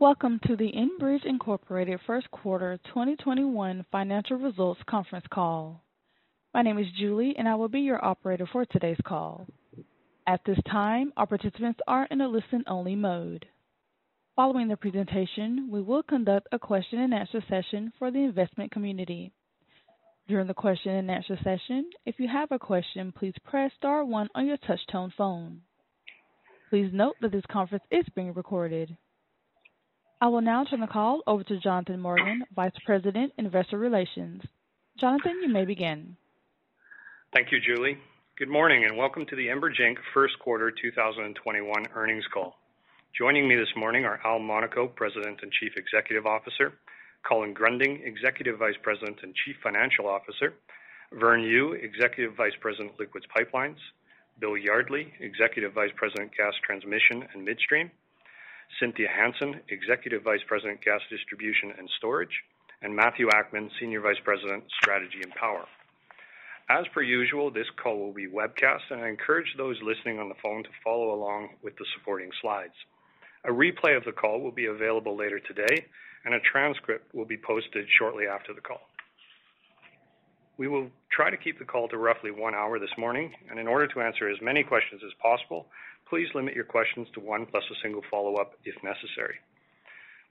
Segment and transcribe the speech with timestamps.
[0.00, 5.84] Welcome to the Enbridge Incorporated First Quarter 2021 Financial Results Conference Call.
[6.54, 9.46] My name is Julie, and I will be your operator for today's call.
[10.26, 13.44] At this time, our participants are in a listen-only mode.
[14.36, 19.34] Following the presentation, we will conduct a question-and-answer session for the investment community.
[20.28, 24.56] During the question-and-answer session, if you have a question, please press star one on your
[24.66, 25.60] touch-tone phone.
[26.70, 28.96] Please note that this conference is being recorded.
[30.22, 34.42] I will now turn the call over to Jonathan Morgan, Vice President, Investor Relations.
[34.98, 36.14] Jonathan, you may begin.
[37.32, 37.96] Thank you, Julie.
[38.36, 39.96] Good morning, and welcome to the Enbridge Inc.
[40.12, 42.54] First Quarter 2021 Earnings Call.
[43.16, 46.74] Joining me this morning are Al Monaco, President and Chief Executive Officer,
[47.26, 50.52] Colin Gruending, Executive Vice President and Chief Financial Officer,
[51.18, 53.80] Vern Yu, Executive Vice President, Liquids Pipelines,
[54.38, 57.90] Bill Yardley, Executive Vice President, Gas Transmission and Midstream,
[58.78, 62.42] Cynthia Hansen, Executive Vice President, Gas Distribution and Storage,
[62.82, 65.64] and Matthew Akman, Senior Vice President, Strategy and Power.
[66.70, 70.36] As per usual, this call will be webcast, and I encourage those listening on the
[70.40, 72.74] phone to follow along with the supporting slides.
[73.44, 75.86] A replay of the call will be available later today,
[76.24, 78.82] and a transcript will be posted shortly after the call.
[80.58, 83.66] We will try to keep the call to roughly one hour this morning, and in
[83.66, 85.66] order to answer as many questions as possible,
[86.10, 89.36] please limit your questions to one plus a single follow-up if necessary.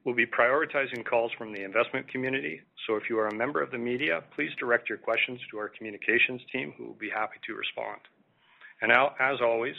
[0.03, 3.71] We'll be prioritizing calls from the investment community, so if you are a member of
[3.71, 7.53] the media, please direct your questions to our communications team, who will be happy to
[7.53, 7.99] respond.
[8.81, 9.75] And now, as always,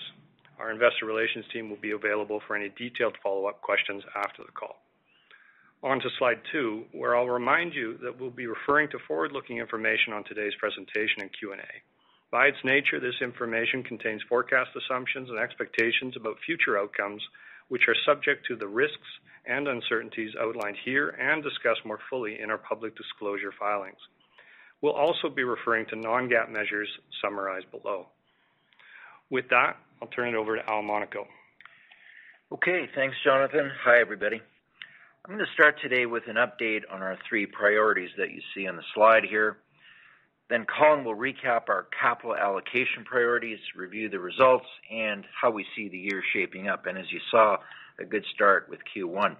[0.58, 4.76] our investor relations team will be available for any detailed follow-up questions after the call.
[5.82, 10.12] On to slide two, where I'll remind you that we'll be referring to forward-looking information
[10.12, 11.56] on today's presentation and Q&A.
[12.30, 17.22] By its nature, this information contains forecast assumptions and expectations about future outcomes,
[17.68, 19.08] which are subject to the risks
[19.46, 23.98] and uncertainties outlined here and discussed more fully in our public disclosure filings.
[24.80, 26.88] We'll also be referring to non-GAAP measures
[27.20, 28.06] summarized below.
[29.28, 31.26] With that, I'll turn it over to Al Monaco.
[32.52, 32.88] Okay.
[32.94, 33.70] Thanks, Jonathan.
[33.84, 34.40] Hi, everybody.
[35.24, 38.66] I'm going to start today with an update on our three priorities that you see
[38.66, 39.58] on the slide here.
[40.66, 45.98] Colin will recap our capital allocation priorities, review the results, and how we see the
[45.98, 47.56] year shaping up, and as you saw,
[48.00, 49.36] a good start with Q1.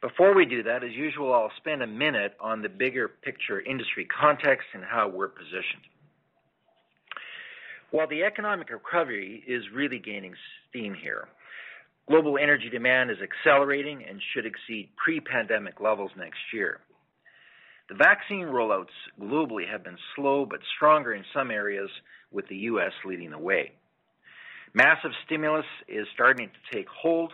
[0.00, 4.06] Before we do that, as usual, I'll spend a minute on the bigger picture industry
[4.06, 5.82] context and how we're positioned.
[7.90, 10.34] While the economic recovery is really gaining
[10.68, 11.28] steam here,
[12.08, 16.80] global energy demand is accelerating and should exceed pre-pandemic levels next year.
[17.88, 21.90] The vaccine rollouts globally have been slow but stronger in some areas,
[22.32, 22.92] with the U.S.
[23.04, 23.72] leading the way.
[24.74, 27.32] Massive stimulus is starting to take hold.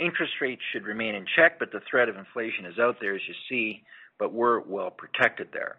[0.00, 3.20] Interest rates should remain in check, but the threat of inflation is out there, as
[3.28, 3.84] you see,
[4.18, 5.76] but we're well protected there.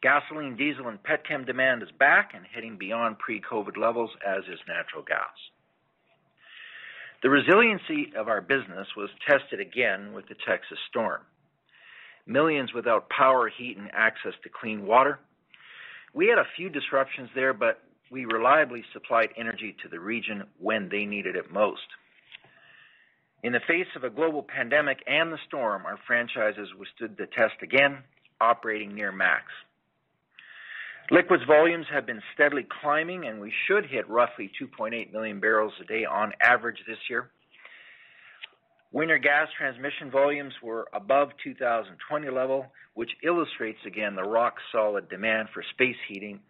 [0.00, 5.02] Gasoline, diesel, and petchem demand is back and heading beyond pre-COVID levels, as is natural
[5.02, 5.34] gas.
[7.24, 11.22] The resiliency of our business was tested again with the Texas storm
[12.28, 15.18] millions without power, heat, and access to clean water.
[16.14, 20.88] We had a few disruptions there, but we reliably supplied energy to the region when
[20.88, 21.86] they needed it most.
[23.42, 27.54] In the face of a global pandemic and the storm, our franchises withstood the test
[27.62, 27.98] again,
[28.40, 29.44] operating near max.
[31.10, 35.84] Liquids volumes have been steadily climbing, and we should hit roughly 2.8 million barrels a
[35.84, 37.30] day on average this year.
[38.90, 45.62] Winter gas transmission volumes were above 2020 level, which illustrates again the rock-solid demand for
[45.74, 46.40] space heating,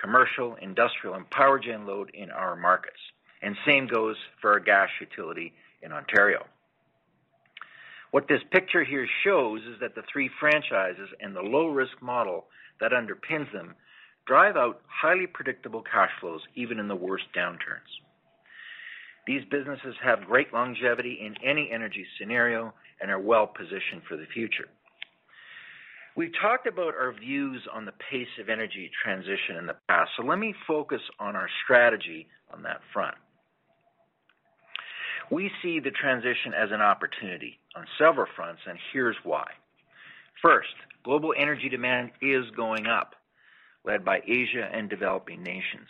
[0.00, 2.98] commercial, industrial, and power gen load in our markets.
[3.42, 5.52] And Same goes for our gas utility
[5.82, 6.46] in Ontario.
[8.10, 12.46] What this picture here shows is that the three franchises and the low-risk model
[12.80, 13.74] that underpins them
[14.26, 17.90] drive out highly predictable cash flows, even in the worst downturns.
[19.26, 24.68] These businesses have great longevity in any energy scenario and are well-positioned for the future.
[26.16, 30.24] We've talked about our views on the pace of energy transition in the past, so
[30.24, 33.16] let me focus on our strategy on that front.
[35.30, 39.46] We see the transition as an opportunity on several fronts, and here's why.
[40.40, 43.14] First, global energy demand is going up,
[43.84, 45.88] led by Asia and developing nations.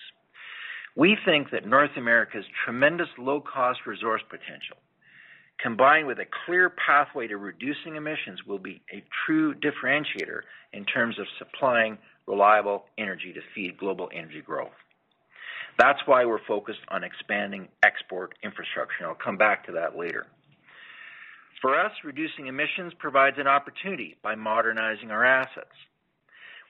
[0.96, 4.76] We think that North America's tremendous low-cost resource potential,
[5.60, 10.42] combined with a clear pathway to reducing emissions, will be a true differentiator
[10.72, 14.70] in terms of supplying reliable energy to feed global energy growth.
[15.78, 20.26] That's why we're focused on expanding export infrastructure, and I'll come back to that later.
[21.60, 25.74] For us, reducing emissions provides an opportunity by modernizing our assets.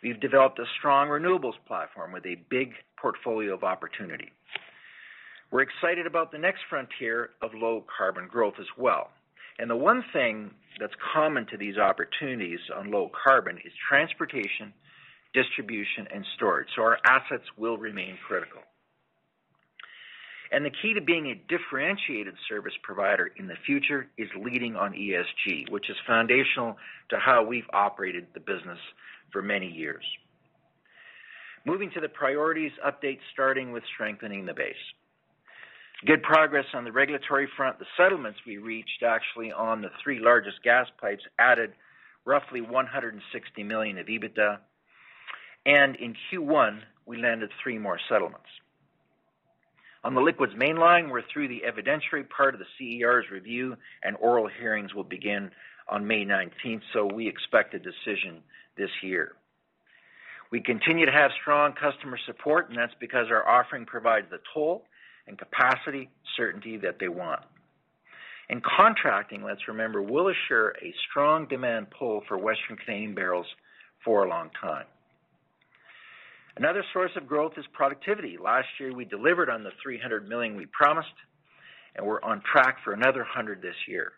[0.05, 4.31] We've developed a strong renewables platform with a big portfolio of opportunity.
[5.51, 9.09] We're excited about the next frontier of low carbon growth as well.
[9.59, 14.75] And the one thing that's common to these opportunities on low carbon is transportation,
[15.33, 16.69] distribution, and storage.
[16.77, 18.61] So our assets will remain critical.
[20.53, 24.93] And the key to being a differentiated service provider in the future is leading on
[24.93, 26.77] ESG, which is foundational
[27.09, 28.79] to how we've operated the business
[29.35, 30.05] for many years.
[31.67, 34.75] Moving to the priorities update, starting with strengthening the base.
[36.07, 37.79] Good progress on the regulatory front.
[37.79, 41.73] The settlements we reached actually on the three largest gas pipes added
[42.25, 44.59] roughly 160 million of EBITDA,
[45.67, 48.49] and in Q1, we landed three more settlements.
[50.05, 54.49] On the liquids mainline, we're through the evidentiary part of the CER's review, and oral
[54.49, 55.51] hearings will begin
[55.89, 58.43] on May 19th, so we expect a decision
[58.77, 59.33] this year.
[60.51, 64.85] We continue to have strong customer support, and that's because our offering provides the toll
[65.27, 67.41] and capacity certainty that they want.
[68.51, 73.47] In contracting, let's remember, will assure a strong demand pull for Western Canadian barrels
[74.05, 74.85] for a long time.
[76.57, 78.37] Another source of growth is productivity.
[78.41, 81.09] Last year, we delivered on the 300 million we promised,
[81.97, 84.13] and we're on track for another 100 this year.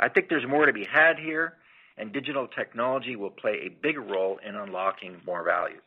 [0.00, 1.54] I think there's more to be had here,
[1.98, 5.80] and digital technology will play a big role in unlocking more value.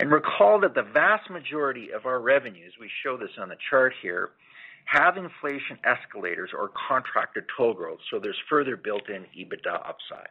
[0.00, 3.92] And recall that the vast majority of our revenues, we show this on the chart
[4.00, 4.30] here,
[4.84, 10.28] have inflation escalators or contracted toll growth, so there's further built-in EBITDA upside.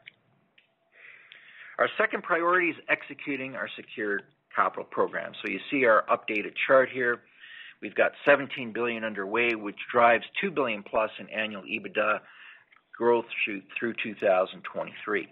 [1.77, 4.23] Our second priority is executing our secured
[4.55, 5.33] capital program.
[5.43, 7.21] So you see our updated chart here.
[7.81, 12.19] We've got 17 billion underway, which drives 2 billion plus in annual EBITDA
[12.97, 15.27] growth shoot through 2023.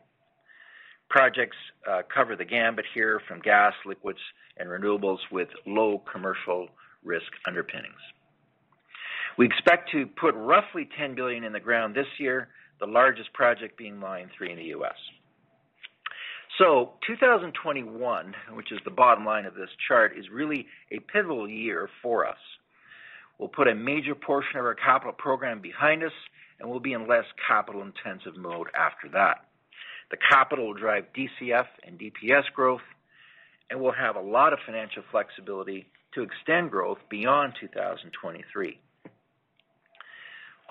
[1.09, 1.57] Projects
[1.89, 4.19] uh, cover the gambit here from gas, liquids,
[4.57, 6.67] and renewables with low commercial
[7.03, 7.93] risk underpinnings.
[9.37, 13.77] We expect to put roughly 10 billion in the ground this year, the largest project
[13.77, 14.95] being Line 3 in the U.S.
[16.57, 21.89] So 2021, which is the bottom line of this chart, is really a pivotal year
[22.01, 22.37] for us.
[23.37, 26.13] We'll put a major portion of our capital program behind us,
[26.59, 29.45] and we'll be in less capital-intensive mode after that.
[30.11, 32.81] The capital will drive DCF and DPS growth,
[33.69, 38.79] and we'll have a lot of financial flexibility to extend growth beyond 2023.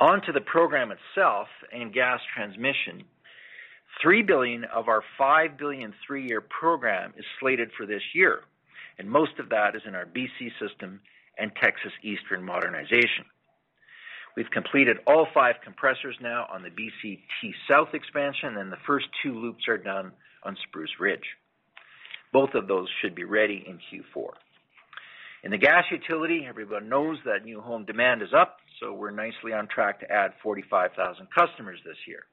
[0.00, 3.04] On to the program itself and gas transmission.
[4.02, 8.40] 3 billion of our 5 billion three-year program is slated for this year,
[8.98, 11.00] and most of that is in our BC system
[11.38, 13.24] and Texas Eastern modernization.
[14.36, 19.38] We've completed all five compressors now on the BC T-South expansion, and the first two
[19.38, 20.12] loops are done
[20.42, 21.24] on Spruce Ridge.
[22.32, 24.30] Both of those should be ready in Q4.
[25.44, 29.52] In the gas utility, everyone knows that new home demand is up, so we're nicely
[29.52, 32.24] on track to add 45,000 customers this year.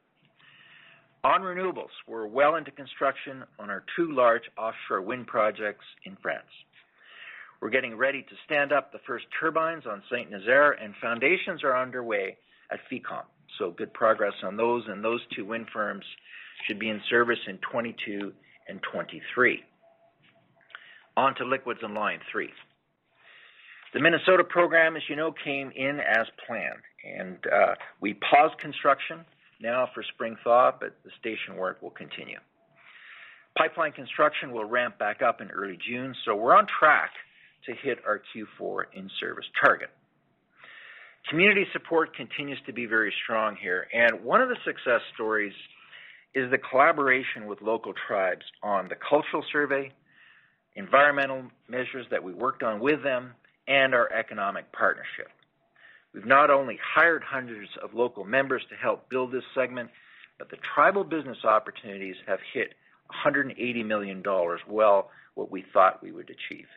[1.24, 6.50] On renewables, we're well into construction on our two large offshore wind projects in France.
[7.62, 12.38] We're getting ready to stand up the first turbines on Saint-Nazaire, and foundations are underway
[12.72, 13.26] at Fécamp.
[13.60, 16.04] So good progress on those, and those two wind farms
[16.66, 18.34] should be in service in 22
[18.68, 19.64] and 23.
[21.18, 22.50] On to liquids and Line 3.
[23.94, 29.20] The Minnesota program, as you know, came in as planned, and uh, we paused construction
[29.62, 32.40] now for spring thaw, but the station work will continue.
[33.56, 37.12] Pipeline construction will ramp back up in early June, so we're on track
[37.66, 39.90] to hit our Q4 in-service target.
[41.30, 45.54] Community support continues to be very strong here, and one of the success stories
[46.34, 49.92] is the collaboration with local tribes on the cultural survey,
[50.76, 53.34] environmental measures that we worked on with them,
[53.68, 55.30] and our economic partnership.
[56.14, 59.90] We've not only hired hundreds of local members to help build this segment,
[60.38, 62.74] but the tribal business opportunities have hit
[63.26, 64.24] $180 million,
[64.68, 66.68] well what we thought we would achieve.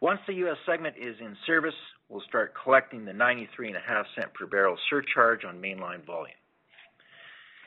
[0.00, 0.56] Once the U.S.
[0.66, 1.74] segment is in service,
[2.08, 6.36] we'll start collecting the 93.5 cent per barrel surcharge on mainline volume.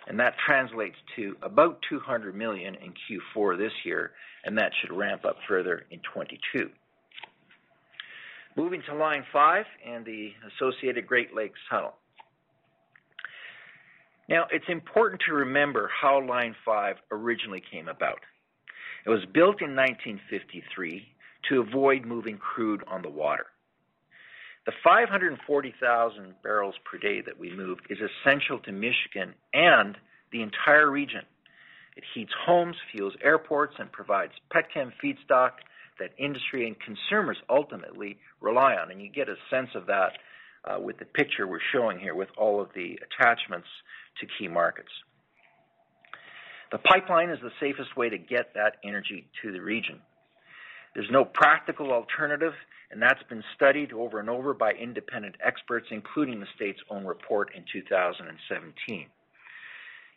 [0.07, 4.12] And that translates to about 200 million in Q4 this year,
[4.43, 6.69] and that should ramp up further in 22.
[8.55, 11.93] Moving to Line 5 and the associated Great Lakes Tunnel.
[14.27, 18.19] Now, it's important to remember how Line 5 originally came about.
[19.05, 21.07] It was built in 1953
[21.48, 23.46] to avoid moving crude on the water.
[24.65, 29.98] The 540,000 barrels per day that we move is essential to Michigan and
[30.31, 31.24] the entire region.
[31.96, 35.51] It heats homes, fuels airports, and provides petchem feedstock
[36.00, 38.91] that industry and consumers ultimately rely on.
[38.91, 40.13] And you get a sense of that
[40.63, 43.67] uh, with the picture we're showing here with all of the attachments
[44.19, 44.91] to key markets.
[46.72, 50.00] The pipeline is the safest way to get that energy to the region.
[50.93, 52.53] There's no practical alternative,
[52.91, 57.51] and that's been studied over and over by independent experts, including the state's own report
[57.55, 59.08] in 2017.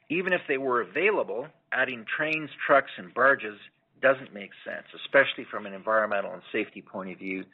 [0.09, 3.59] Even if they were available, adding trains, trucks, and barges
[4.00, 7.45] doesn't make sense, especially from an environmental and safety point of view,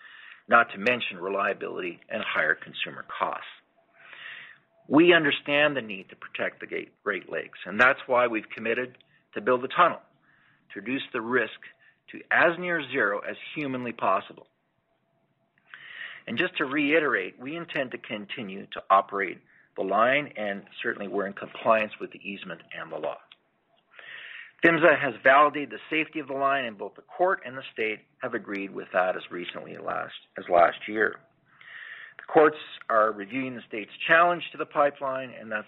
[0.48, 3.44] not to mention reliability and higher consumer costs.
[4.88, 8.96] We understand the need to protect the Great Lakes, and that's why we've committed
[9.34, 10.00] to build a tunnel
[10.72, 11.60] to reduce the risk
[12.12, 14.46] to as near zero as humanly possible.
[16.26, 19.38] And just to reiterate, we intend to continue to operate
[19.76, 23.16] the line, and certainly we're in compliance with the easement and the law.
[24.64, 28.00] PHMSA has validated the safety of the line, and both the court and the state
[28.22, 31.20] have agreed with that as recently last, as last year.
[32.16, 32.58] The courts
[32.90, 35.66] are reviewing the state's challenge to the pipeline, and that's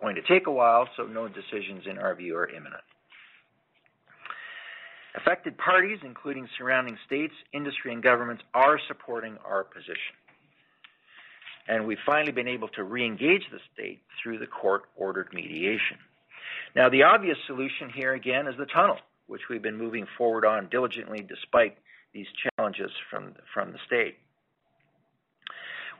[0.00, 2.82] going to take a while, so no decisions in our view are imminent.
[5.16, 10.14] Affected parties, including surrounding states, industry, and governments, are supporting our position.
[11.68, 15.98] And we've finally been able to re-engage the state through the court-ordered mediation.
[16.74, 20.68] Now, the obvious solution here, again, is the tunnel, which we've been moving forward on
[20.68, 21.78] diligently despite
[22.12, 24.16] these challenges from, from the state.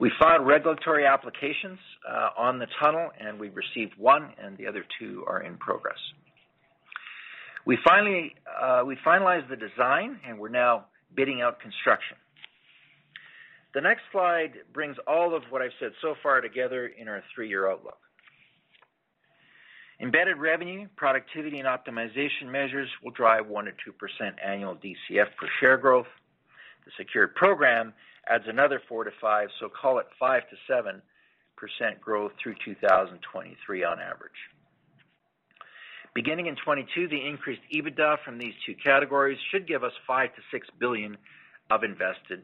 [0.01, 1.79] We filed regulatory applications
[2.09, 5.99] uh, on the tunnel, and we received one, and the other two are in progress.
[7.67, 12.17] We finally uh, we finalized the design, and we're now bidding out construction.
[13.73, 17.69] The next slide brings all of what I've said so far together in our three-year
[17.69, 17.99] outlook.
[20.01, 25.49] Embedded revenue, productivity, and optimization measures will drive one to two percent annual DCF per
[25.61, 26.07] share growth.
[26.85, 27.95] The secured program
[28.29, 31.01] adds another 4 to 5, so call it 5 to 7%
[32.01, 34.33] growth through 2023 on average.
[36.15, 40.79] Beginning in 22, the increased EBITDA from these two categories should give us five 5
[40.79, 41.17] billion-6 billion
[41.71, 42.43] of invested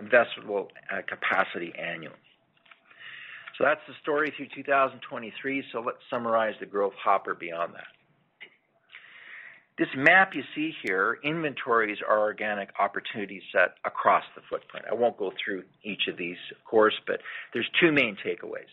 [0.00, 2.16] investable uh, capacity annually.
[3.58, 5.64] So that's the story through 2023.
[5.72, 7.84] So let's summarize the growth hopper beyond that.
[9.78, 14.86] This map you see here inventories our organic opportunity set across the footprint.
[14.90, 17.20] I won't go through each of these, of course, but
[17.54, 18.68] there's two main takeaways.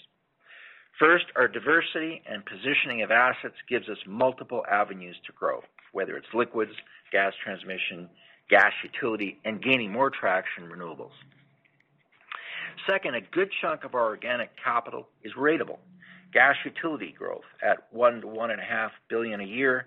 [1.00, 5.62] First, our diversity and positioning of assets gives us multiple avenues to grow,
[5.92, 6.72] whether it's liquids,
[7.12, 8.10] gas transmission,
[8.50, 11.14] gas utility, and gaining more traction renewables.
[12.90, 15.78] Second, a good chunk of our organic capital is ratable.
[16.34, 19.86] Gas utility growth at one to one and a half billion a year,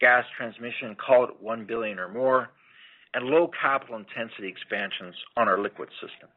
[0.00, 2.48] gas transmission, call it one billion or more,
[3.14, 6.28] and low capital intensity expansions on our liquid system.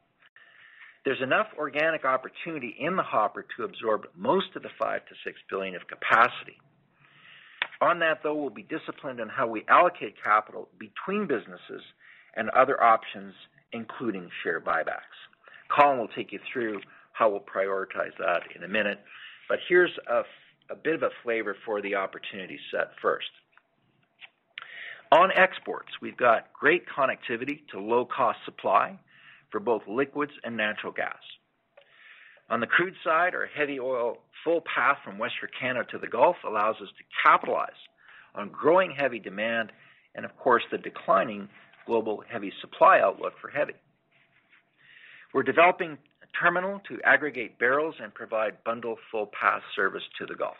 [1.04, 5.38] There's enough organic opportunity in the hopper to absorb most of the five to six
[5.50, 6.58] billion of capacity.
[7.80, 11.82] On that, though, we'll be disciplined in how we allocate capital between businesses
[12.36, 13.34] and other options,
[13.72, 15.18] including share buybacks.
[15.76, 16.80] Colin will take you through
[17.12, 19.00] how we'll prioritize that in a minute,
[19.48, 20.22] but here's a,
[20.72, 23.26] a bit of a flavor for the opportunity set first.
[25.10, 28.98] On exports, we've got great connectivity to low-cost supply
[29.52, 31.20] for both liquids and natural gas.
[32.50, 36.36] On the crude side, our heavy oil full path from Western Canada to the Gulf
[36.46, 37.70] allows us to capitalize
[38.34, 39.70] on growing heavy demand
[40.14, 41.48] and, of course, the declining
[41.86, 43.74] global heavy supply outlook for heavy.
[45.32, 50.34] We're developing a terminal to aggregate barrels and provide bundle full path service to the
[50.34, 50.56] Gulf.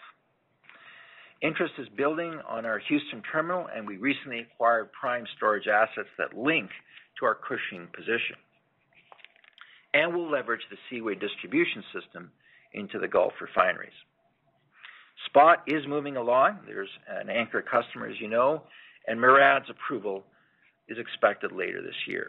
[1.42, 6.38] Interest is building on our Houston terminal, and we recently acquired prime storage assets that
[6.38, 6.70] link
[7.18, 8.37] to our Cushing position.
[9.94, 12.30] And we'll leverage the Seaway distribution system
[12.72, 13.92] into the Gulf refineries.
[15.26, 16.61] SPOT is moving along.
[16.66, 18.62] There's an anchor customer, as you know,
[19.06, 20.25] and MARAD's approval
[20.88, 22.28] is expected later this year.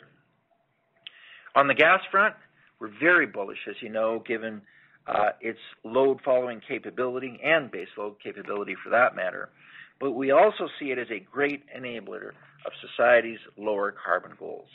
[1.56, 2.36] On the gas front,
[2.80, 4.62] we're very bullish, as you know, given
[5.08, 9.50] uh, its load following capability and base load capability for that matter.
[10.00, 12.30] But we also see it as a great enabler
[12.66, 14.68] of society's lower carbon goals.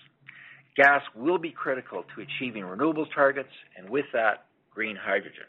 [0.79, 5.47] Gas will be critical to achieving renewables targets, and with that, green hydrogen.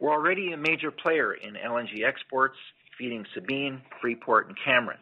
[0.00, 2.56] We're already a major player in LNG exports,
[2.98, 4.98] feeding Sabine, Freeport, and Cameron.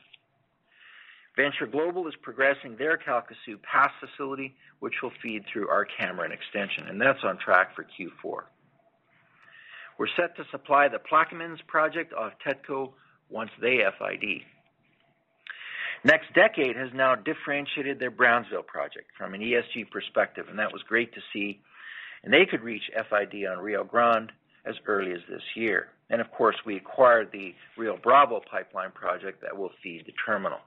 [1.37, 6.89] Venture Global is progressing their Calcasieu Pass facility, which will feed through our Cameron extension,
[6.89, 8.43] and that's on track for Q4.
[9.99, 12.93] We're set to supply the Plaquemines project off TETCO
[13.31, 14.43] once they FID.
[16.07, 21.15] NextDecade has now differentiated their Brownsville project from an ESG perspective, and that was great
[21.15, 21.61] to see.
[22.23, 24.31] And they could reach FID on Rio Grande
[24.67, 25.89] as early as this year.
[26.11, 30.59] And of course, we acquired the Rio Bravo pipeline project that will feed the terminal.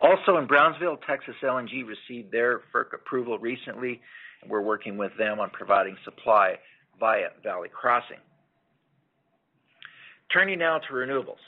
[0.00, 4.00] Also in Brownsville, Texas LNG received their FERC approval recently,
[4.42, 6.56] and we're working with them on providing supply
[7.00, 8.18] via Valley Crossing.
[10.32, 11.40] Turning now to renewables.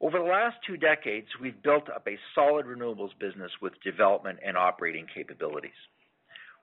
[0.00, 4.56] Over the last two decades, we've built up a solid renewables business with development and
[4.56, 5.72] operating capabilities.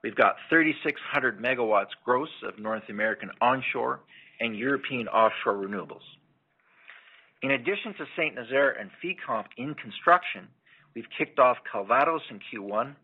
[0.02, 4.00] We've got 3,600 megawatts gross of North American onshore
[4.40, 6.04] and European offshore renewables.
[7.42, 8.34] In addition to St.
[8.34, 10.48] Nazaire and Fécamp in construction,
[10.94, 12.94] we've kicked off Calvados in Q1,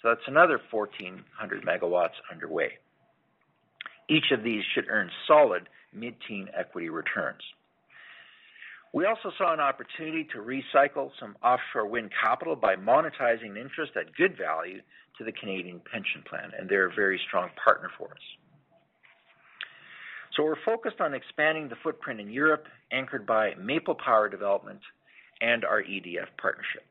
[0.00, 2.78] so that's another 1,400 megawatts underway.
[4.08, 7.42] Each of these should earn solid mid-teen equity returns.
[8.92, 14.14] We also saw an opportunity to recycle some offshore wind capital by monetizing interest at
[14.16, 14.80] good value
[15.18, 18.22] to the Canadian Pension Plan, and they're a very strong partner for us.
[20.36, 24.80] So we're focused on expanding the footprint in Europe, anchored by Maple Power development
[25.40, 26.84] and our EDF partnership.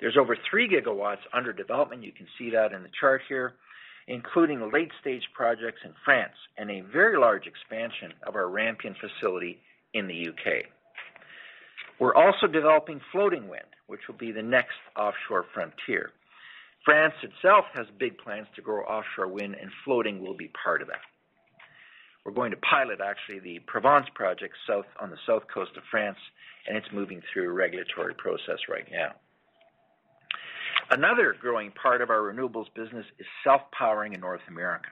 [0.00, 2.02] There's over 3 gigawatts under development.
[2.02, 3.54] You can see that in the chart here,
[4.08, 9.58] including late-stage projects in France and a very large expansion of our Rampion facility
[9.96, 10.64] in the U.K.
[11.98, 16.10] We're also developing floating wind, which will be the next offshore frontier.
[16.84, 20.88] France itself has big plans to grow offshore wind, and floating will be part of
[20.88, 21.00] that.
[22.24, 26.18] We're going to pilot actually the Provence project south on the south coast of France,
[26.68, 29.12] and it's moving through a regulatory process right now.
[30.90, 34.88] Another growing part of our renewables business is self-powering in North America.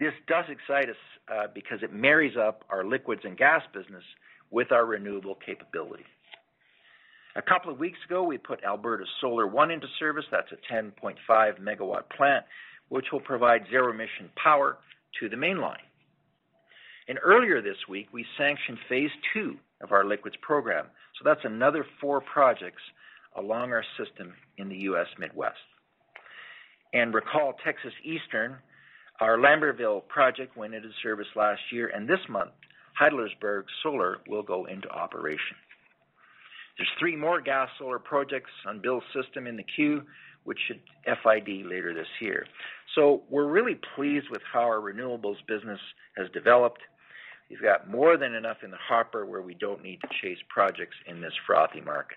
[0.00, 0.96] This does excite us
[1.30, 4.02] uh, because it marries up our liquids and gas business
[4.50, 6.04] with our renewable capability.
[7.36, 10.24] A couple of weeks ago, we put Alberta Solar One into service.
[10.32, 11.16] That's a 10.5
[11.60, 12.44] megawatt plant,
[12.88, 14.78] which will provide zero emission power
[15.20, 15.78] to the main line.
[17.06, 20.86] And earlier this week, we sanctioned phase two of our liquids program.
[21.18, 22.82] So that's another four projects
[23.36, 25.06] along our system in the U.S.
[25.18, 25.58] Midwest.
[26.92, 28.56] And recall Texas Eastern
[29.20, 32.52] our Lambertville project went into service last year, and this month,
[33.00, 35.56] Heidlersburg Solar will go into operation.
[36.76, 40.02] There's three more gas solar projects on Bill's system in the queue,
[40.44, 42.46] which should FID later this year.
[42.94, 45.80] So we're really pleased with how our renewables business
[46.16, 46.80] has developed.
[47.50, 50.96] We've got more than enough in the hopper where we don't need to chase projects
[51.06, 52.16] in this frothy market.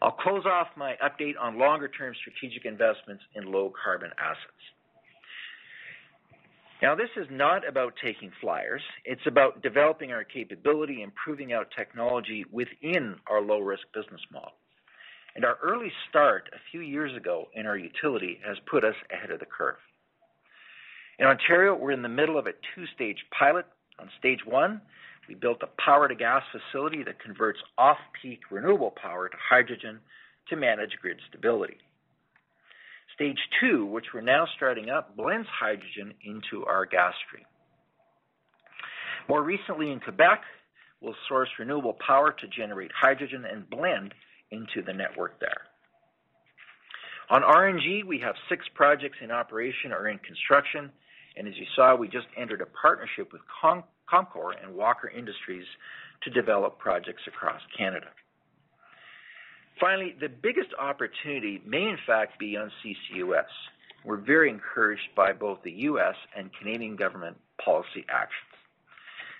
[0.00, 4.62] I'll close off my update on longer-term strategic investments in low carbon assets.
[6.82, 8.82] Now, this is not about taking flyers.
[9.04, 14.52] It's about developing our capability and proving out technology within our low risk business model.
[15.34, 19.30] And our early start a few years ago in our utility has put us ahead
[19.30, 19.76] of the curve.
[21.18, 23.64] In Ontario, we're in the middle of a two stage pilot.
[23.98, 24.82] On stage one,
[25.28, 29.98] we built a power to gas facility that converts off peak renewable power to hydrogen
[30.48, 31.78] to manage grid stability.
[33.16, 37.46] Stage two, which we're now starting up, blends hydrogen into our gas stream.
[39.26, 40.42] More recently in Quebec,
[41.00, 44.12] we'll source renewable power to generate hydrogen and blend
[44.50, 45.62] into the network there.
[47.30, 50.92] On RNG, we have six projects in operation or in construction,
[51.36, 55.66] and as you saw, we just entered a partnership with Comcor and Walker Industries
[56.22, 58.08] to develop projects across Canada.
[59.80, 63.44] Finally, the biggest opportunity may in fact be on CCUS.
[64.04, 66.14] We're very encouraged by both the U.S.
[66.36, 68.46] and Canadian government policy actions.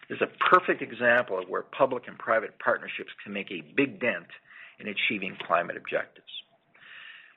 [0.09, 4.01] This is a perfect example of where public and private partnerships can make a big
[4.01, 4.27] dent
[4.79, 6.27] in achieving climate objectives.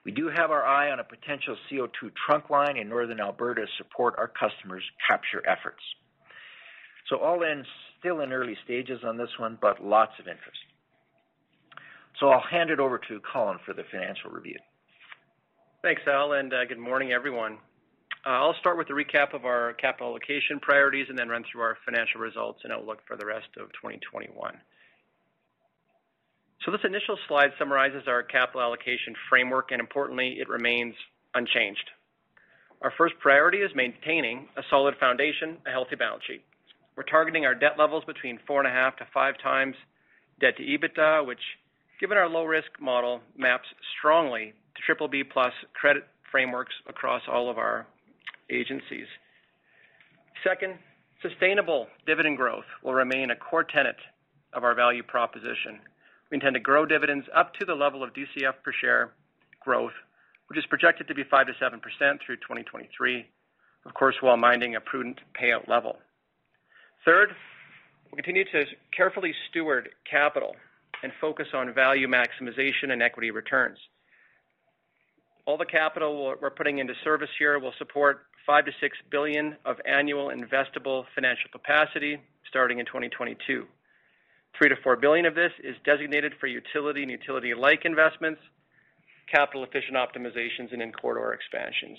[0.05, 3.67] We do have our eye on a potential CO2 trunk line in northern Alberta to
[3.77, 5.81] support our customers' capture efforts.
[7.09, 7.65] So all in,
[7.99, 10.59] still in early stages on this one, but lots of interest.
[12.19, 14.57] So I'll hand it over to Colin for the financial review.
[15.81, 17.57] Thanks, Al, and uh, good morning, everyone.
[18.25, 21.61] Uh, I'll start with a recap of our capital allocation priorities and then run through
[21.61, 24.57] our financial results and outlook for the rest of 2021.
[26.65, 30.95] So this initial slide summarizes our capital allocation framework, and importantly, it remains
[31.33, 31.89] unchanged.
[32.81, 36.43] Our first priority is maintaining a solid foundation, a healthy balance sheet.
[36.97, 39.75] We're targeting our debt levels between 4.5 to 5 times
[40.41, 41.39] debt to EBITDA, which,
[41.99, 47.57] given our low risk model, maps strongly to BBB plus credit frameworks across all of
[47.57, 47.85] our
[48.49, 49.07] agencies.
[50.43, 50.75] Second,
[51.21, 53.97] sustainable dividend growth will remain a core tenet
[54.53, 55.79] of our value proposition.
[56.31, 59.11] We intend to grow dividends up to the level of DCF per share
[59.59, 59.91] growth,
[60.47, 63.25] which is projected to be 5 to 7 percent through 2023,
[63.85, 65.97] of course, while minding a prudent payout level.
[67.03, 67.29] Third,
[68.05, 68.63] we'll continue to
[68.95, 70.55] carefully steward capital
[71.03, 73.77] and focus on value maximization and equity returns.
[75.45, 79.77] All the capital we're putting into service here will support 5 to 6 billion of
[79.85, 83.65] annual investable financial capacity starting in 2022.
[84.57, 88.41] 3 to 4 billion of this is designated for utility and utility-like investments,
[89.31, 91.97] capital efficient optimizations, and in-corridor expansions.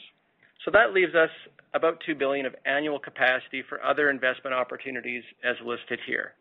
[0.64, 1.30] So that leaves us
[1.72, 6.34] about 2 billion of annual capacity for other investment opportunities as listed here.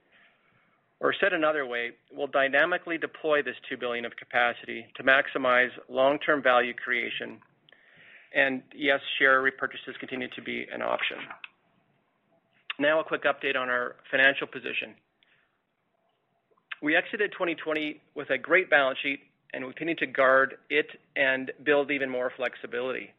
[1.02, 6.44] Or said another way, we'll dynamically deploy this 2 billion of capacity to maximize long-term
[6.44, 7.40] value creation.
[8.36, 11.18] And yes, share repurchases continue to be an option.
[12.80, 14.96] Now a quick update on our financial position.
[16.82, 19.20] We exited 2020 with a great balance sheet,
[19.54, 23.12] and we continue to guard it and build even more flexibility.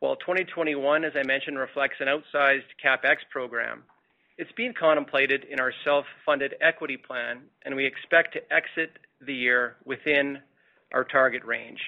[0.00, 3.84] While 2021, as I mentioned, reflects an outsized CapEx program,
[4.38, 9.76] it's being contemplated in our self-funded equity plan, and we expect to exit the year
[9.84, 10.38] within
[10.92, 11.80] our target range.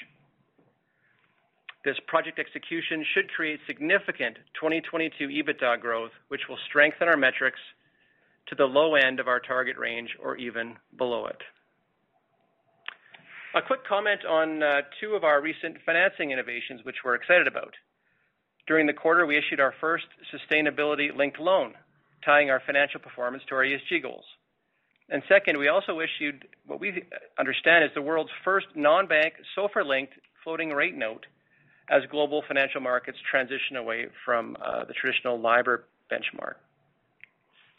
[1.85, 7.61] This project execution should create significant 2022 EBITDA growth, which will strengthen our metrics
[8.49, 11.41] to the low end of our target range or even below it.
[13.55, 17.75] A quick comment on uh, two of our recent financing innovations, which we're excited about.
[18.67, 21.75] During the quarter, we issued our first sustainability-linked loan,
[22.25, 24.25] tying our financial performance to our ESG goals.
[25.09, 27.03] And second, we also issued what we
[27.39, 30.13] understand is the world's first non-bank SOFR-linked
[30.45, 31.27] floating rate note
[31.91, 36.55] as global financial markets transition away from uh, the traditional LIBOR benchmark.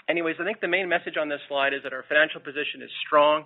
[0.10, 2.90] Anyways, I think the main message on this slide is that our financial position is
[3.06, 3.46] strong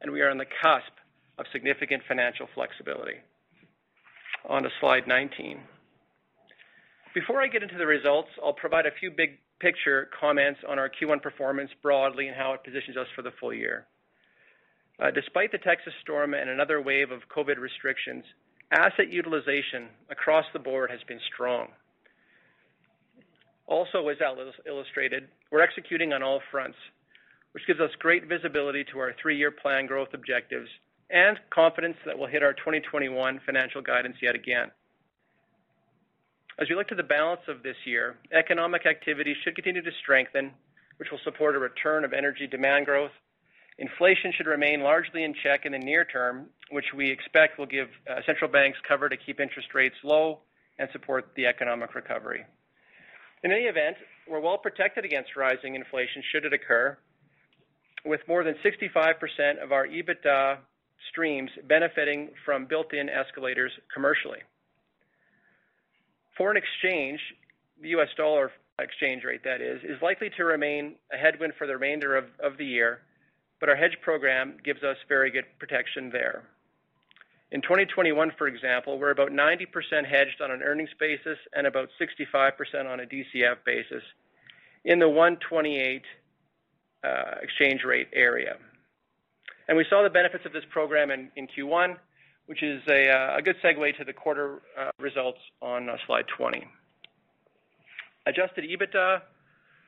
[0.00, 0.92] and we are on the cusp
[1.38, 3.18] of significant financial flexibility.
[4.48, 5.60] On to slide 19.
[7.14, 10.88] Before I get into the results, I'll provide a few big picture comments on our
[10.88, 13.86] Q1 performance broadly and how it positions us for the full year.
[15.00, 18.24] Uh, despite the Texas storm and another wave of COVID restrictions,
[18.70, 21.68] asset utilization across the board has been strong.
[23.66, 24.18] Also, as
[24.66, 26.76] illustrated, we're executing on all fronts,
[27.52, 30.68] which gives us great visibility to our three-year plan growth objectives
[31.10, 34.70] and confidence that we'll hit our 2021 financial guidance yet again.
[36.56, 40.52] As we look to the balance of this year, economic activity should continue to strengthen,
[40.98, 43.10] which will support a return of energy demand growth.
[43.78, 47.88] Inflation should remain largely in check in the near term, which we expect will give
[48.08, 50.42] uh, central banks cover to keep interest rates low
[50.78, 52.44] and support the economic recovery.
[53.42, 53.96] In any event,
[54.28, 56.96] we're well protected against rising inflation should it occur,
[58.04, 60.58] with more than 65% of our EBITDA
[61.10, 64.38] streams benefiting from built-in escalators commercially.
[66.36, 67.20] Foreign exchange,
[67.80, 68.08] the U.S.
[68.16, 72.24] dollar exchange rate that is, is likely to remain a headwind for the remainder of,
[72.42, 73.02] of the year,
[73.60, 76.44] but our hedge program gives us very good protection there.
[77.52, 79.66] In 2021, for example, we're about 90%
[80.04, 82.52] hedged on an earnings basis and about 65%
[82.90, 84.02] on a DCF basis
[84.84, 86.02] in the 128
[87.04, 88.56] uh, exchange rate area.
[89.68, 91.96] And we saw the benefits of this program in, in Q1
[92.46, 96.26] which is a, uh, a good segue to the quarter uh, results on uh, slide
[96.36, 96.66] 20.
[98.26, 99.20] Adjusted EBITDA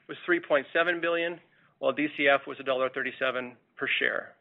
[0.09, 1.40] was 3.7 billion,
[1.79, 4.35] while DCF was $1.37 per share.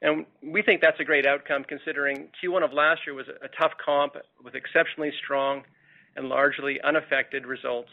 [0.00, 3.72] And we think that's a great outcome considering Q1 of last year was a tough
[3.84, 5.62] comp with exceptionally strong
[6.16, 7.90] and largely unaffected results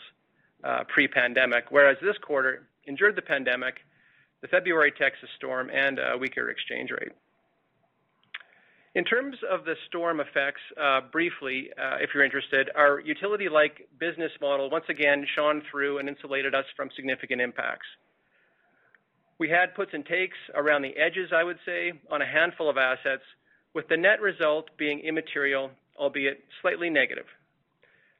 [0.63, 3.76] uh, pre-pandemic, whereas this quarter endured the pandemic,
[4.41, 7.12] the February Texas storm, and a weaker exchange rate.
[8.95, 14.32] In terms of the storm effects, uh, briefly, uh, if you're interested, our utility-like business
[14.41, 17.86] model once again shone through and insulated us from significant impacts.
[19.38, 22.78] We had puts and takes around the edges, I would say, on a handful of
[22.78, 23.23] assets,
[23.75, 27.25] with the net result being immaterial, albeit slightly negative.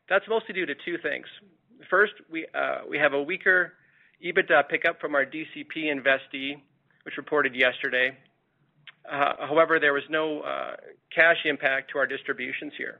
[0.08, 1.26] That's mostly due to two things.
[1.90, 3.74] First, we have a weaker
[4.24, 6.62] EBITDA pickup from our DCP investee,
[7.04, 8.16] which reported yesterday.
[9.12, 10.76] Uh, however, there was no uh,
[11.14, 13.00] cash impact to our distributions here.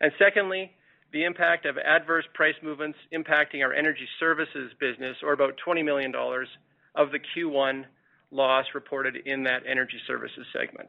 [0.00, 0.72] And Secondly,
[1.12, 6.12] the impact of adverse price movements impacting our energy services business, or about 20 million
[6.12, 6.48] dollars
[6.94, 7.84] of the Q1
[8.30, 10.88] loss reported in that energy services segment.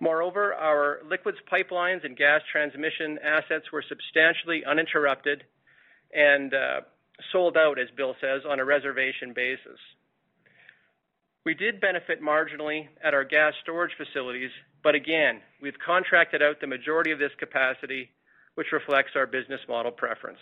[0.00, 5.44] Moreover, our liquids pipelines and gas transmission assets were substantially uninterrupted
[6.12, 6.80] and uh,
[7.32, 9.78] sold out, as Bill says, on a reservation basis.
[11.44, 14.50] We did benefit marginally at our gas storage facilities,
[14.82, 18.10] but again, we've contracted out the majority of this capacity,
[18.54, 20.38] which reflects our business model preference.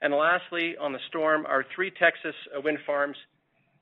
[0.00, 3.16] And Lastly, on the storm, our three Texas uh, wind farms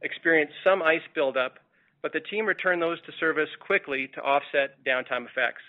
[0.03, 1.59] experienced some ice buildup,
[2.03, 5.62] but the team returned those to service quickly to offset downtime effects.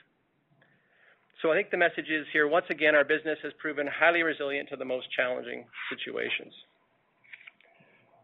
[1.41, 4.69] So I think the message is here, once again, our business has proven highly resilient
[4.69, 6.54] to the most challenging situations.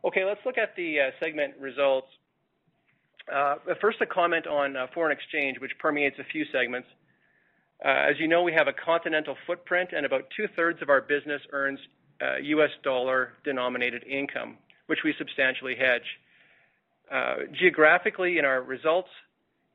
[0.08, 2.08] Okay, let's look at the uh, segment results.
[3.30, 6.88] Uh, first, a comment on uh, foreign exchange, which permeates a few segments.
[7.84, 11.80] As you know, we have a continental footprint, and about two-thirds of our business earns
[12.42, 12.70] U.S.
[12.84, 16.08] dollar-denominated income, which we substantially hedge.
[17.52, 19.10] Geographically, in our results,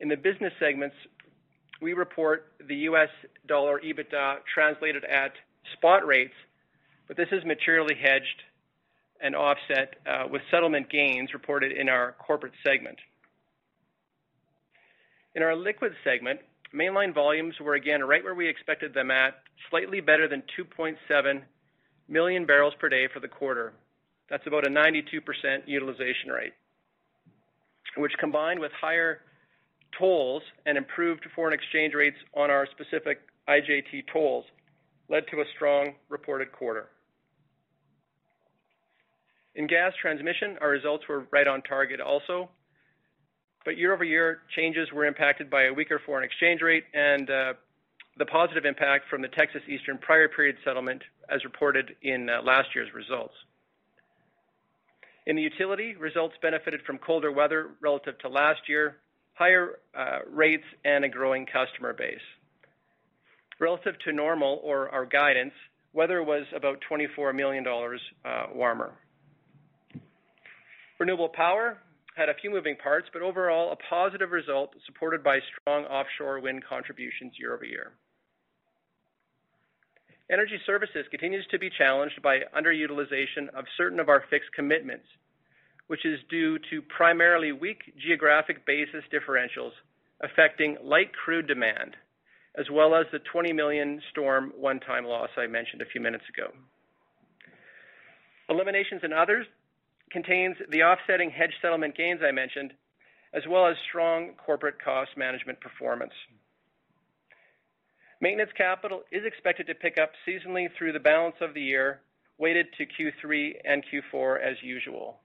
[0.01, 0.97] in the business segments,
[1.83, 3.11] we report the U.S.
[3.47, 5.33] dollar EBITDA translated at
[5.75, 6.35] spot rates,
[7.07, 8.43] but this is materially hedged
[9.23, 12.99] and offset uh, with settlement gains reported in our corporate segment.
[15.35, 16.41] In our liquids segment,
[16.75, 19.35] Mainline volumes were again right where we expected them at,
[19.71, 21.43] slightly better than 2.7
[22.09, 23.75] million barrels per day for the quarter.
[24.31, 25.03] That's about a 92%
[25.67, 26.55] utilization rate,
[27.97, 29.21] which combined with higher
[29.99, 34.47] tolls and improved foreign exchange rates on our specific IJT tolls,
[35.11, 36.89] led to a strong reported quarter.
[39.55, 42.49] In gas transmission, our results were right on target also,
[43.65, 47.53] but year-over-year changes were impacted by a weaker foreign exchange rate and uh,
[48.17, 52.69] the positive impact from the Texas Eastern prior period settlement as reported in uh, last
[52.75, 53.35] year's results.
[55.27, 58.97] In the utility, results benefited from colder weather relative to last year,
[59.35, 62.19] higher uh, rates, and a growing customer base.
[63.61, 65.53] Relative to normal or our guidance,
[65.93, 68.01] weather was about 24 million dollars
[68.53, 68.95] warmer.
[71.03, 71.79] Renewable power
[72.15, 76.63] had a few moving parts, but overall, a positive result supported by strong offshore wind
[76.65, 77.91] contributions year-over-year.
[80.31, 85.07] Energy services continues to be challenged by underutilization of certain of our fixed commitments,
[85.89, 89.73] which is due to primarily weak geographic basis differentials
[90.23, 91.97] affecting light crude demand,
[92.57, 96.53] as well as the 20 million storm one-time loss I mentioned a few minutes ago.
[98.49, 99.47] Eliminations and others
[100.13, 102.73] contains the offsetting hedge settlement gains I mentioned,
[103.35, 106.13] as well as strong corporate cost management performance.
[108.21, 112.03] Maintenance capital is expected to pick up seasonally through the balance of the year,
[112.39, 115.19] weighted to Q3 and Q4 as usual.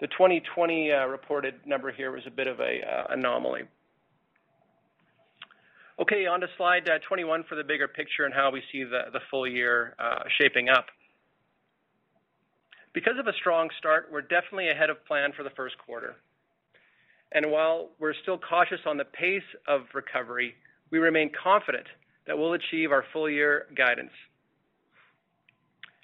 [0.00, 3.62] The 2020 uh, reported number here was a bit of an uh, anomaly.
[6.00, 9.20] Okay, on to slide uh, 21 for the bigger picture and how we see the
[9.30, 9.94] full year
[10.40, 10.86] shaping up.
[12.92, 16.16] Because of a strong start, we're definitely ahead of plan for the first quarter.
[17.32, 20.54] And While we're still cautious on the pace of recovery,
[20.90, 21.86] we remain confident
[22.26, 24.12] that we'll achieve our full-year guidance.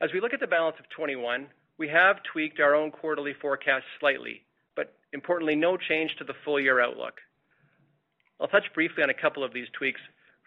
[0.01, 3.85] As we look at the balance of 21, we have tweaked our own quarterly forecast
[4.01, 4.43] slightly,
[4.75, 7.21] but importantly, no change to the full-year outlook.
[8.41, 10.01] I'll touch briefly on a couple of these tweaks.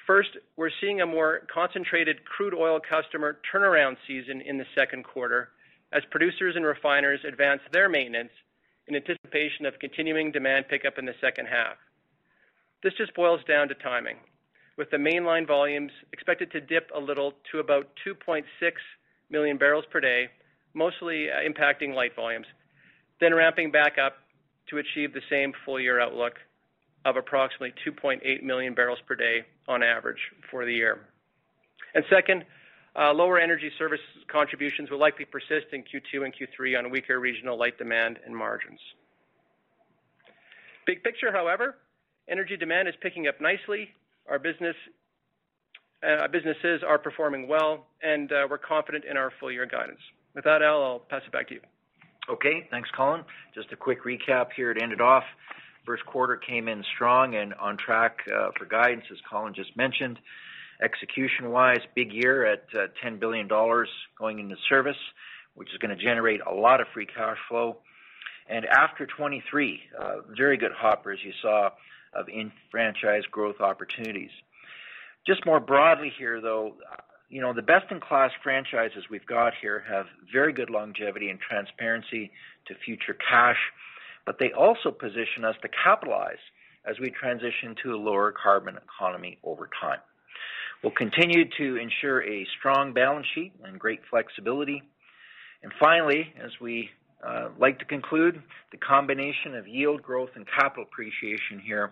[0.07, 5.49] First, we're seeing a more concentrated crude oil customer turnaround season in the second quarter
[5.93, 8.31] as producers and refiners advance their maintenance
[8.87, 11.77] in anticipation of continuing demand pickup in the second half.
[12.83, 14.17] This just boils down to timing,
[14.77, 18.43] with the Mainline volumes expected to dip a little to about 2.6
[19.29, 20.29] million barrels per day,
[20.73, 22.47] mostly uh, impacting light volumes,
[23.19, 24.13] then ramping back up
[24.69, 26.33] to achieve the same full-year outlook
[27.05, 30.99] of approximately 2.8 million barrels per day on average for the year.
[31.93, 32.45] And Second,
[32.95, 37.77] lower energy service contributions will likely persist in Q2 and Q3 on weaker regional light
[37.77, 38.79] demand and margins.
[40.85, 41.77] Big picture, however,
[42.27, 43.89] energy demand is picking up nicely.
[44.29, 44.75] Our business,
[46.07, 49.99] uh, businesses are performing well, and uh, we're confident in our full-year guidance.
[50.33, 51.61] With that, Al, I'll pass it back to you.
[52.29, 53.23] Okay, thanks, Colin.
[53.53, 55.23] Just a quick recap here to end it off.
[55.85, 60.19] First quarter came in strong and on track uh, for guidance, as Colin just mentioned.
[60.81, 64.97] Execution-wise, big year at uh, 10 billion dollars going into service,
[65.53, 67.77] which is going to generate a lot of free cash flow.
[68.49, 71.69] And After 23, uh, very good hopper, as you saw,
[72.13, 74.31] of in-franchise growth opportunities.
[75.25, 76.75] Just more broadly here, though,
[77.29, 82.31] you know, the best-in-class franchises we've got here have very good longevity and transparency
[82.67, 83.57] to future cash,
[84.25, 86.41] but they also position us to capitalize
[86.85, 89.99] as we transition to a lower carbon economy over time.
[90.83, 94.81] We'll continue to ensure a strong balance sheet and great flexibility.
[95.61, 96.89] And Finally, as we
[97.25, 98.41] uh, like to conclude,
[98.71, 101.91] the combination of yield growth and capital appreciation here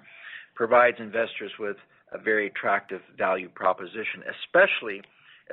[0.55, 1.77] provides investors with
[2.11, 5.01] a very attractive value proposition, especially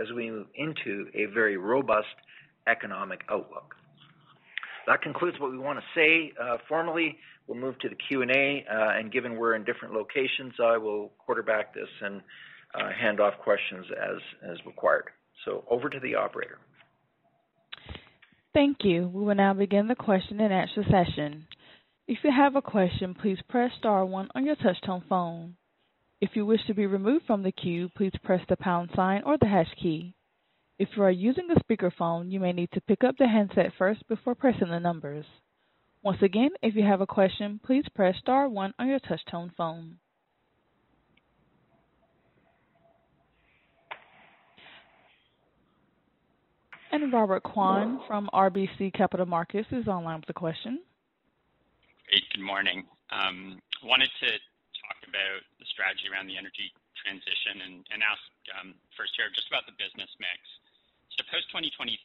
[0.01, 2.07] as we move into a very robust
[2.66, 3.75] economic outlook.
[4.87, 7.18] That concludes what we want to say uh, formally.
[7.46, 11.75] We'll move to the Q&A, uh, and given we're in different locations, I will quarterback
[11.75, 12.22] this and
[12.75, 15.05] uh, hand off questions as, as required.
[15.45, 16.59] So over to the operator.
[18.55, 19.09] Thank you.
[19.09, 21.47] We will now begin the question and answer session.
[22.09, 25.57] If you have a question, please press star one on your touchtone phone.
[26.21, 29.37] If you wish to be removed from the queue, please press the pound sign or
[29.37, 30.15] the hash key.
[30.79, 34.07] If you are using a speakerphone, you may need to pick up the handset first
[34.09, 35.27] before pressing the numbers.
[36.03, 39.99] Once again, if you have a question, please press star one on your touchtone phone.
[46.97, 50.81] And Robert Kwan from RBC Capital Markets is online with a question.
[52.09, 52.25] Great.
[52.33, 52.89] Good morning.
[53.13, 54.33] Um, wanted to
[54.81, 58.25] talk about the strategy around the energy transition and, ask
[58.57, 60.41] um, first here just about the business mix.
[61.13, 62.01] So post 2023,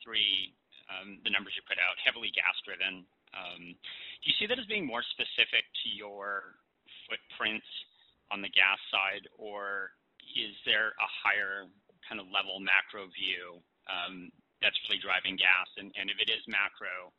[0.91, 3.07] um, the numbers you put out heavily gas driven.
[3.31, 6.59] Do you see that as being more specific to your
[7.07, 7.63] footprint
[8.27, 9.95] on the gas side, or
[10.35, 11.71] is there a higher
[12.03, 13.63] kind of level macro view
[14.61, 15.67] that's really driving gas?
[15.77, 17.11] And if it is macro,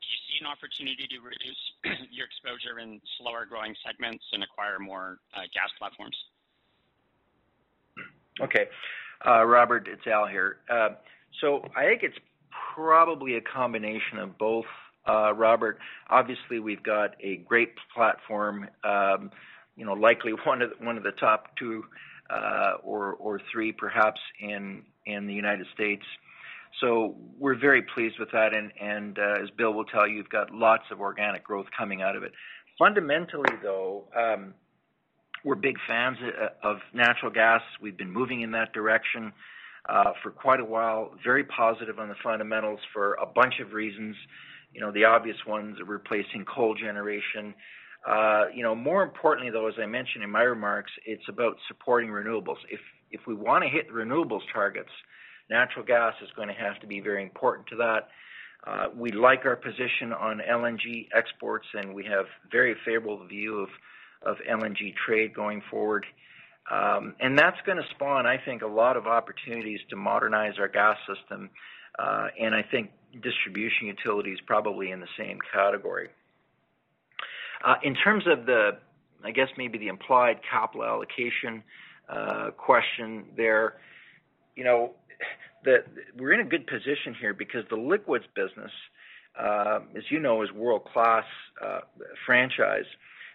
[0.00, 1.62] do you see an opportunity to reduce
[2.10, 6.16] your exposure in slower growing segments and acquire more uh, gas platforms?
[8.40, 8.68] Okay.
[9.26, 10.58] Uh, Robert, it's Al here.
[10.70, 10.90] Uh,
[11.40, 12.18] so I think it's
[12.74, 14.66] probably a combination of both,
[15.06, 15.78] Robert.
[16.10, 19.30] Obviously, we've got a great platform, um,
[19.76, 21.84] you know, likely one of the top two
[22.82, 26.04] or three perhaps in the United States.
[26.80, 30.52] So we're very pleased with that, and, uh, as Bill will tell you, you've got
[30.52, 32.32] lots of organic growth coming out of it.
[32.78, 34.52] Fundamentally, though, um,
[35.42, 37.62] we're big fans uh, of natural gas.
[37.80, 39.32] We've been moving in that direction
[39.88, 41.12] uh, for quite a while.
[41.24, 44.16] Very positive on the fundamentals for a bunch of reasons.
[44.74, 47.54] You know, the obvious ones are replacing coal generation.
[48.54, 52.58] You know, more importantly, though, as I mentioned in my remarks, it's about supporting renewables.
[52.70, 54.90] If if we want to hit renewables targets,
[55.48, 58.08] Natural gas is going to have to be very important to that.
[58.66, 63.68] Uh, we like our position on LNG exports, and we have very favorable view of,
[64.22, 66.04] of LNG trade going forward.
[66.70, 70.66] Um, and that's going to spawn, I think, a lot of opportunities to modernize our
[70.66, 71.50] gas system.
[71.96, 72.90] Uh, and I think
[73.22, 76.08] distribution utilities probably in the same category.
[77.64, 78.72] Uh, in terms of the,
[79.24, 81.62] I guess maybe the implied capital allocation
[82.08, 83.74] uh, question there,
[84.56, 84.92] you know,
[85.64, 88.70] that we're in a good position here because the liquids business,
[89.38, 91.24] uh, as you know, is world-class
[91.64, 91.80] uh,
[92.24, 92.84] franchise.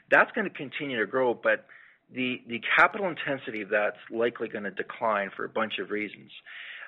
[0.09, 1.65] That's going to continue to grow, but
[2.13, 6.31] the the capital intensity of that's likely going to decline for a bunch of reasons.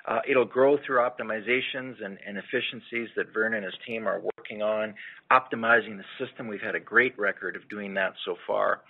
[0.06, 4.60] Uh, it'll grow through optimizations and, and efficiencies that Vern and his team are working
[4.60, 4.94] on,
[5.32, 6.46] optimizing the system.
[6.46, 8.82] We've had a great record of doing that so far.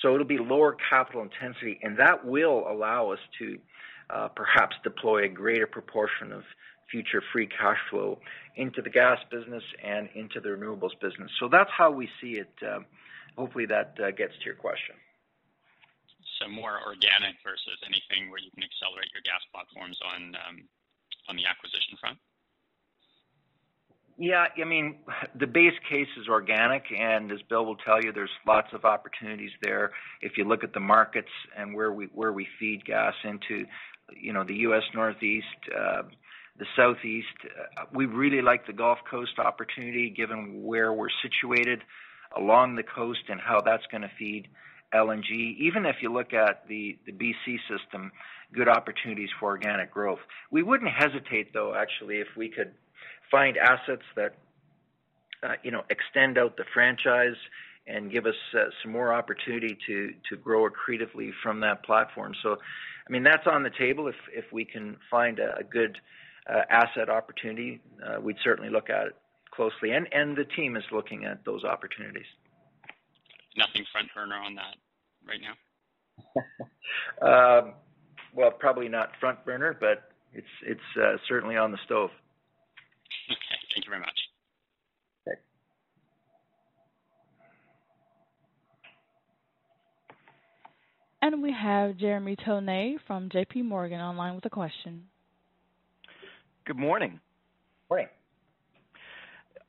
[0.00, 3.58] So it'll be lower capital intensity, and that will allow us to
[4.10, 6.42] uh, perhaps deploy a greater proportion of
[6.90, 8.18] future free cash flow
[8.56, 11.30] into the gas business and into the renewables business.
[11.40, 12.52] So that's how we see it.
[12.60, 12.80] Uh,
[13.36, 14.94] hopefully that uh, gets to your question.
[16.40, 20.56] So more organic versus anything where you can accelerate your gas platforms on um,
[21.28, 22.18] on the acquisition front.
[24.18, 24.96] Yeah, I mean,
[25.38, 29.50] the base case is organic, and as Bill will tell you, there's lots of opportunities
[29.62, 29.92] there.
[30.20, 33.64] If you look at the markets and where we where we feed gas into,
[34.20, 34.82] you know, the U.S.
[34.94, 35.46] Northeast,
[35.76, 36.02] uh,
[36.58, 37.26] the Southeast,
[37.94, 41.82] we really like the Gulf Coast opportunity, given where we're situated
[42.36, 44.48] along the coast and how that's going to feed
[44.94, 45.56] LNG.
[45.58, 48.12] Even if you look at the the BC system,
[48.52, 50.20] good opportunities for organic growth.
[50.50, 52.72] We wouldn't hesitate, though, actually, if we could
[53.30, 54.34] find assets that
[55.42, 57.36] uh, you know, extend out the franchise
[57.86, 62.32] and give us uh, some more opportunity to to grow accretively from that platform.
[63.06, 64.08] I mean, that's on the table.
[64.08, 65.98] If if we can find a, a good
[66.48, 69.16] uh, asset opportunity, uh, we'd certainly look at it
[69.52, 72.26] closely, and and the team is looking at those opportunities.
[73.56, 74.76] Nothing front burner on that
[75.26, 75.54] right now.
[77.60, 77.74] um,
[78.34, 82.10] well, probably not front burner, but it's it's uh, certainly on the stove.
[83.30, 84.21] Okay, thank you very much.
[91.42, 93.62] We have Jeremy Tonet from J.P.
[93.62, 95.04] Morgan online with a question.
[96.66, 97.20] Good morning.
[97.90, 98.08] Morning.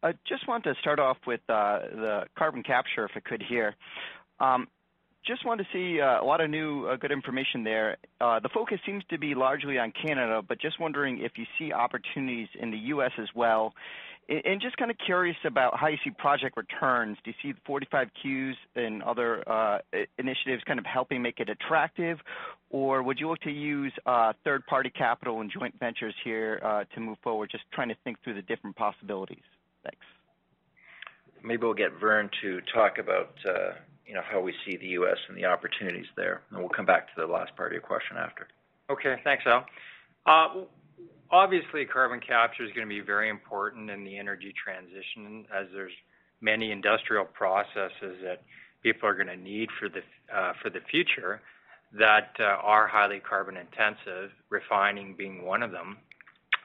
[0.02, 3.76] I just want to start off with uh, the carbon capture, if I could here.
[4.40, 4.68] Um,
[5.26, 7.98] just wanted to see uh, a lot of new uh, good information there.
[8.20, 12.50] The focus seems to be largely on Canada, but just wondering if you see opportunities
[12.60, 13.12] in the U.S.
[13.18, 13.74] as well.
[14.30, 17.18] And just kind of curious about how you see project returns.
[17.26, 19.80] Do you see the 45Qs and other uh,
[20.18, 22.20] initiatives kind of helping make it attractive?
[22.70, 27.00] Or would you look to use uh, third-party capital and joint ventures here uh, to
[27.02, 27.50] move forward?
[27.52, 29.44] Just trying to think through the different possibilities.
[29.84, 30.06] Thanks.
[31.44, 33.74] Maybe we'll get Vern to talk about uh,
[34.08, 35.18] you know how we see the U.S.
[35.28, 38.16] and the opportunities there, and we'll come back to the last part of your question
[38.18, 38.48] after.
[38.90, 39.66] Okay, thanks, Al.
[41.34, 45.92] Obviously, carbon capture is going to be very important in the energy transition, as there's
[46.42, 48.44] many industrial processes that
[48.84, 51.42] people are going to need for the uh, for the future
[51.98, 55.98] that uh, are highly carbon intensive, refining being one of them.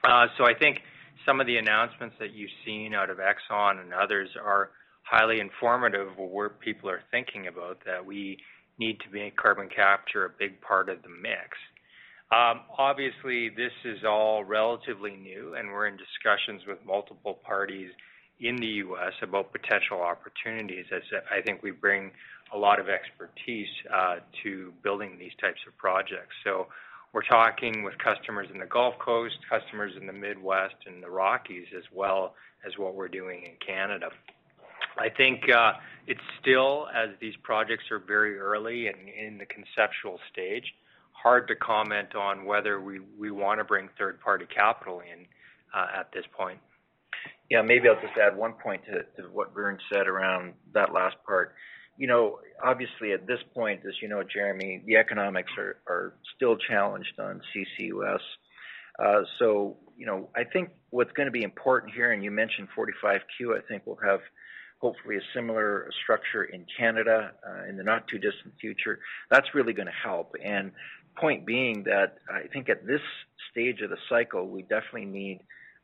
[0.03, 0.77] Uh, so I think
[1.25, 4.69] some of the announcements that you've seen out of Exxon and others are
[5.01, 8.37] highly informative of where people are thinking about that we
[8.77, 11.57] need to make carbon capture a big part of the mix.
[12.31, 17.89] Um, obviously, this is all relatively new, and we're in discussions with multiple parties
[18.39, 19.13] in the U.S.
[19.23, 21.01] about potential opportunities, as
[21.31, 22.11] I think we bring
[22.53, 26.35] a lot of expertise uh, to building these types of projects.
[26.43, 26.67] So
[27.13, 31.67] we're talking with customers in the Gulf Coast, customers in the Midwest and the Rockies,
[31.75, 34.09] as well as what we're doing in Canada.
[34.99, 35.73] I think uh,
[36.05, 40.65] it's still, as these projects are very early and in the conceptual stage,
[41.21, 42.99] hard to comment on whether we,
[43.59, 45.25] to bring third-party capital in
[45.73, 46.59] uh, at this point.
[47.49, 51.55] Yeah, maybe I'll just add one point to, what Vern said around that last part
[51.99, 57.19] you know, obviously at this point, as you know, Jeremy, the economics are, still challenged
[57.19, 58.19] on CCUS.
[58.97, 62.69] Uh, so, you know, I think what's going to be important here, and you mentioned
[62.77, 64.21] 45Q, I think we'll have
[64.79, 68.99] hopefully a similar structure in Canada uh, in the not too distant future.
[69.29, 70.35] That's really going to help.
[71.19, 73.01] Point being that I think at this
[73.51, 75.41] stage of the cycle, we definitely need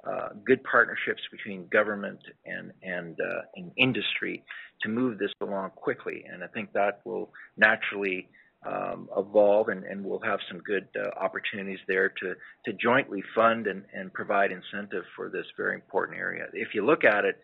[0.08, 4.44] uh, good partnerships between government and and, uh, and industry
[4.82, 6.24] to move this along quickly.
[6.32, 8.30] And I think that will naturally
[8.66, 12.34] um, evolve, and, and, we'll have some good uh, opportunities there to
[12.66, 16.46] to jointly fund and, and provide incentive for this very important area.
[16.54, 17.40] If you look at it,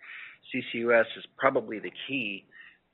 [0.53, 2.45] CCUS is probably the key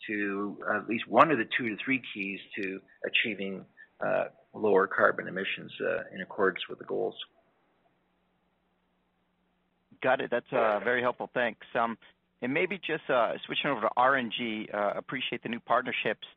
[0.07, 3.65] to at least one of the two to three keys to achieving
[4.05, 4.25] uh,
[4.58, 7.16] lower carbon emissions uh, in accordance with the goals.
[10.01, 10.30] Got it.
[10.30, 11.30] That's uh, very helpful.
[11.34, 11.66] Thanks.
[11.74, 11.97] Um,
[12.41, 16.28] and maybe just uh, switching over to RNG, uh, appreciate the new partnerships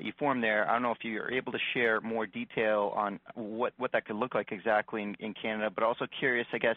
[0.00, 0.68] you formed there.
[0.70, 4.14] I don't know if you're able to share more detail on what what that could
[4.14, 6.76] look like exactly in, in Canada, but also curious, I guess,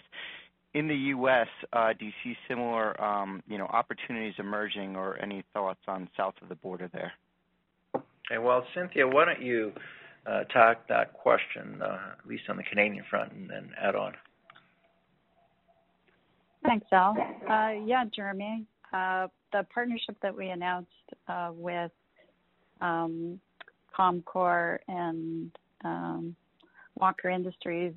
[0.73, 5.43] in the U.S., uh, do you see similar, um, you know, opportunities emerging, or any
[5.53, 7.13] thoughts on south of the border there?
[7.95, 9.71] Okay, well, Cynthia, why don't you
[10.53, 14.13] talk that question, uh, at least on the Canadian front, and then add on.
[16.63, 17.15] Thanks, Al.
[17.49, 20.89] Uh, yeah, Jeremy, uh, the partnership that we announced
[21.51, 21.91] with
[22.81, 23.39] um,
[24.87, 25.51] and
[25.83, 26.35] um,
[26.95, 27.93] Walker Industries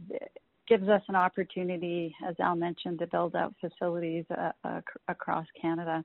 [0.69, 6.05] gives us an opportunity, as Al mentioned, to build out facilities uh, uh, across Canada.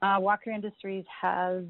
[0.00, 1.64] Uh, Walker Industries has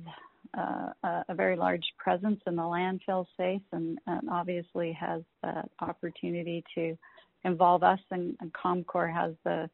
[0.55, 6.65] a, a, very large presence in the landfill space and, and obviously has the opportunity
[6.75, 6.97] to
[7.45, 9.69] involve us, and, and Comcor has the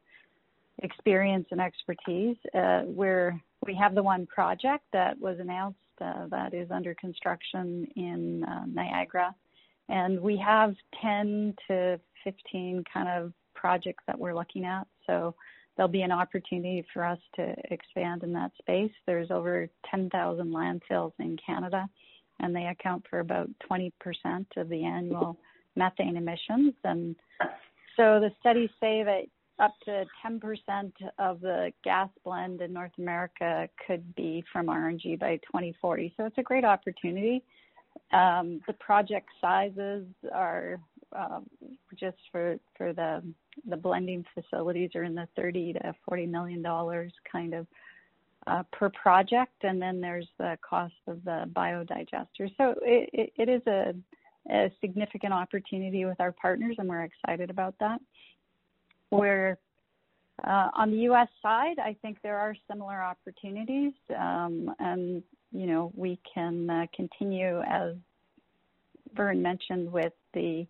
[0.81, 2.37] experience and expertise.
[2.53, 7.85] Uh, where we have the one project that was announced uh, that is under construction
[7.95, 9.35] in uh, Niagara,
[9.89, 14.87] and we have 10 to 15 kind of projects that we're looking at.
[15.05, 15.35] So
[15.75, 18.91] there'll be an opportunity for us to expand in that space.
[19.05, 21.87] There's over 10,000 landfills in Canada,
[22.39, 23.91] and they account for about 20%
[24.57, 25.37] of the annual
[25.75, 26.73] methane emissions.
[26.83, 27.15] And
[27.95, 29.23] so the studies say that
[29.59, 35.35] up to 10% of the gas blend in North America could be from RNG by
[35.37, 36.13] 2040.
[36.17, 37.43] So it's a great opportunity.
[38.13, 40.79] Um, the project sizes are
[41.13, 41.45] um,
[41.95, 43.23] just for for the
[43.67, 47.67] the blending facilities are in the 30 to 40 million dollars kind of
[48.47, 52.49] uh, per project, and then there's the cost of the biodigester.
[52.57, 53.93] So it, it is a,
[54.49, 57.99] a significant opportunity with our partners, and we're excited about that.
[59.09, 59.57] Where
[60.47, 61.27] uh, on the U.S.
[61.41, 67.61] side, I think there are similar opportunities, um, and you know we can uh, continue
[67.61, 67.95] as
[69.15, 70.65] Vern mentioned with the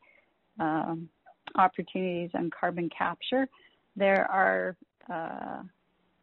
[0.60, 1.10] um,
[1.56, 3.48] opportunities on carbon capture.
[3.96, 4.76] There are
[5.12, 5.64] uh,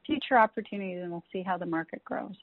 [0.07, 2.35] future opportunities, and we'll see how the market grows.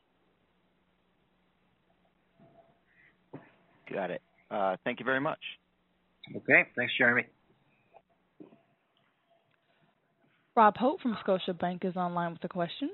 [3.91, 4.21] Got it.
[4.49, 5.39] Uh, thank you very much.
[6.35, 6.65] Okay.
[6.75, 7.23] Thanks, Jeremy.
[10.55, 12.91] Rob Hope from Scotiabank is online with a question.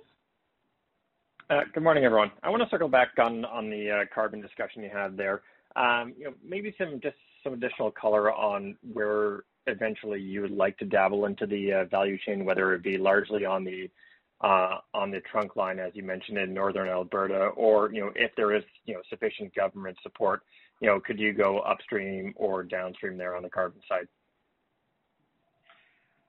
[1.50, 2.32] Uh, good morning, everyone.
[2.44, 5.42] I want to circle back on on the uh, carbon discussion you had there.
[5.76, 10.78] Um, you know, maybe some just some additional color on where eventually you would like
[10.78, 13.90] to dabble into the uh, value chain, whether it be largely on the
[14.42, 18.32] uh, on the trunk line, as you mentioned in northern Alberta, or you know if
[18.36, 20.42] there is you know sufficient government support,
[20.80, 24.08] you know could you go upstream or downstream there on the carbon side?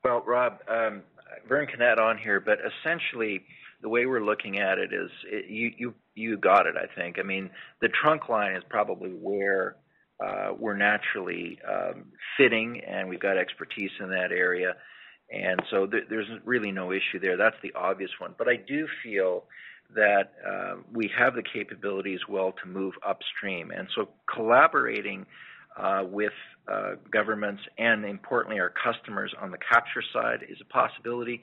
[0.02, 1.02] Well, Rob, um,
[1.48, 3.44] Vern can add on here, but essentially
[3.82, 6.74] the way we're looking at it is it, you you you got it.
[6.76, 7.18] I think.
[7.18, 7.50] I mean,
[7.80, 9.76] the trunk line is probably where
[10.24, 12.04] uh, we're naturally um,
[12.36, 14.74] fitting, and we've got expertise in that area.
[15.32, 17.36] And so th- there's really no issue there.
[17.36, 18.34] That's the obvious one.
[18.36, 19.44] But I do feel
[19.94, 23.70] that uh, we have the capability as well to move upstream.
[23.70, 25.26] And so collaborating
[25.76, 26.32] uh, with
[26.70, 31.42] uh, governments and importantly our customers on the capture side is a possibility.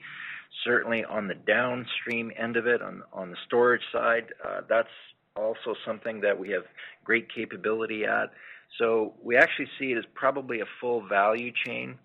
[0.64, 4.88] Certainly on the downstream end of it, on, on the storage side, uh, that's
[5.36, 6.64] also something that we have
[7.04, 8.30] great capability at.
[8.78, 11.98] So we actually see it as probably a full value chain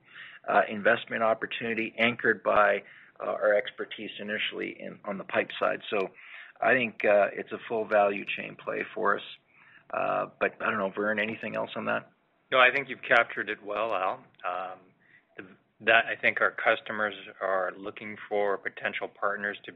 [0.48, 2.84] uh, investment opportunity anchored by
[3.20, 5.82] uh, our expertise initially in, on the pipe side.
[5.90, 6.10] So
[6.62, 9.24] I think uh, it's a full value chain play for us.
[9.94, 12.10] Uh, but I don't know, Vern, anything else on that?
[12.52, 14.14] No, I think you've captured it well, Al.
[14.14, 14.80] Um,
[15.38, 15.44] the,
[15.86, 19.74] that I think our customers are looking for potential partners to,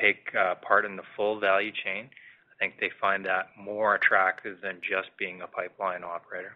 [0.00, 2.10] take uh, part in the full value chain.
[2.54, 6.54] I think they find that more attractive than just being a pipeline operator.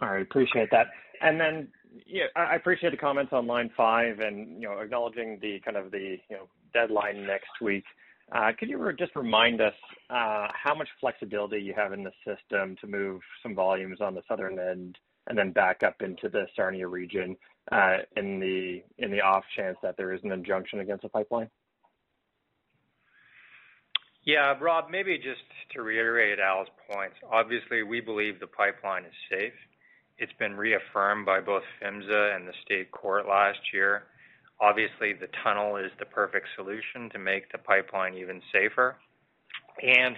[0.00, 0.22] All right.
[0.22, 0.88] Appreciate that.
[1.20, 1.68] And then,
[2.06, 5.90] yeah, I appreciate the comments on line five and, you know, acknowledging the kind of
[5.90, 7.84] the, you know, deadline next week.
[8.32, 9.74] Uh, could you just remind us
[10.10, 14.22] uh, how much flexibility you have in the system to move some volumes on the
[14.28, 14.98] southern end
[15.28, 17.36] and then back up into the Sarnia region
[17.70, 21.48] uh, in the in the off chance that there is an injunction against the pipeline?
[24.24, 25.42] Yeah, Rob, maybe just
[25.74, 27.16] to reiterate Al's points.
[27.30, 29.52] Obviously, we believe the pipeline is safe.
[30.16, 34.04] It's been reaffirmed by both PHMSA and the state court last year.
[34.60, 38.96] Obviously, the tunnel is the perfect solution to make the pipeline even safer.
[39.82, 40.16] And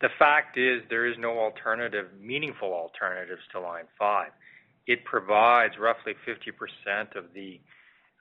[0.00, 4.28] the fact is there is no alternative, meaningful alternatives to Line 5.
[4.86, 7.60] It provides roughly 50% of the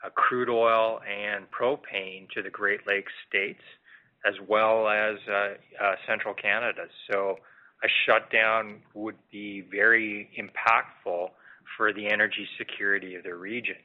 [0.03, 3.63] uh, crude oil and propane to the Great Lakes states,
[4.25, 5.33] as well as uh,
[5.83, 6.85] uh, central Canada.
[7.09, 7.37] So
[7.83, 11.29] a shutdown would be very impactful
[11.77, 13.75] for the energy security of the region.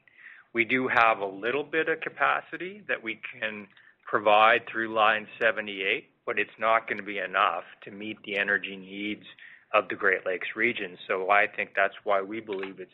[0.53, 3.67] We do have a little bit of capacity that we can
[4.07, 8.77] provide through Line 78, but it's not going to be enough to meet the energy
[8.77, 9.25] needs
[9.73, 10.97] of the Great Lakes region.
[11.09, 12.91] So I think that's why we believe it's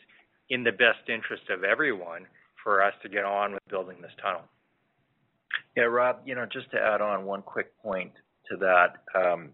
[0.49, 2.25] in the best interest of everyone
[2.63, 4.41] for us to get on with building this tunnel.
[5.75, 8.11] Yeah, Rob, you know, just to add on one quick point
[8.49, 9.49] to that, um,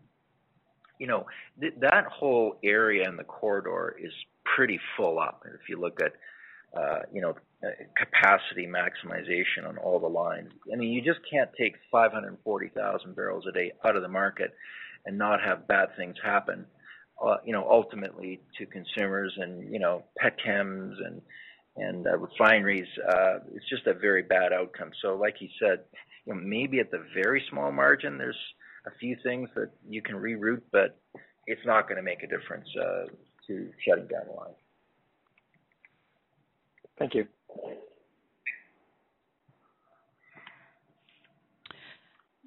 [0.99, 1.25] you know,
[1.59, 4.11] th- that whole area in the corridor is
[4.55, 5.43] pretty full up.
[5.45, 6.13] If you look at,
[6.79, 10.51] uh, you know, uh, capacity maximization on all the lines.
[10.71, 14.53] I mean, you just can't take 540,000 barrels a day out of the market
[15.05, 16.65] and not have bad things happen.
[17.19, 21.21] Uh, you know, ultimately to consumers and you know, petchems and
[21.77, 22.87] and uh, refineries.
[23.07, 24.91] Uh, it's just a very bad outcome.
[25.01, 25.81] So, like he said,
[26.25, 28.35] you know, maybe at the very small margin, there's
[28.85, 30.99] a few things that you can reroute, but
[31.45, 33.05] it's not going to make a difference uh,
[33.47, 34.53] to shutting down the line.
[36.99, 37.27] Thank you.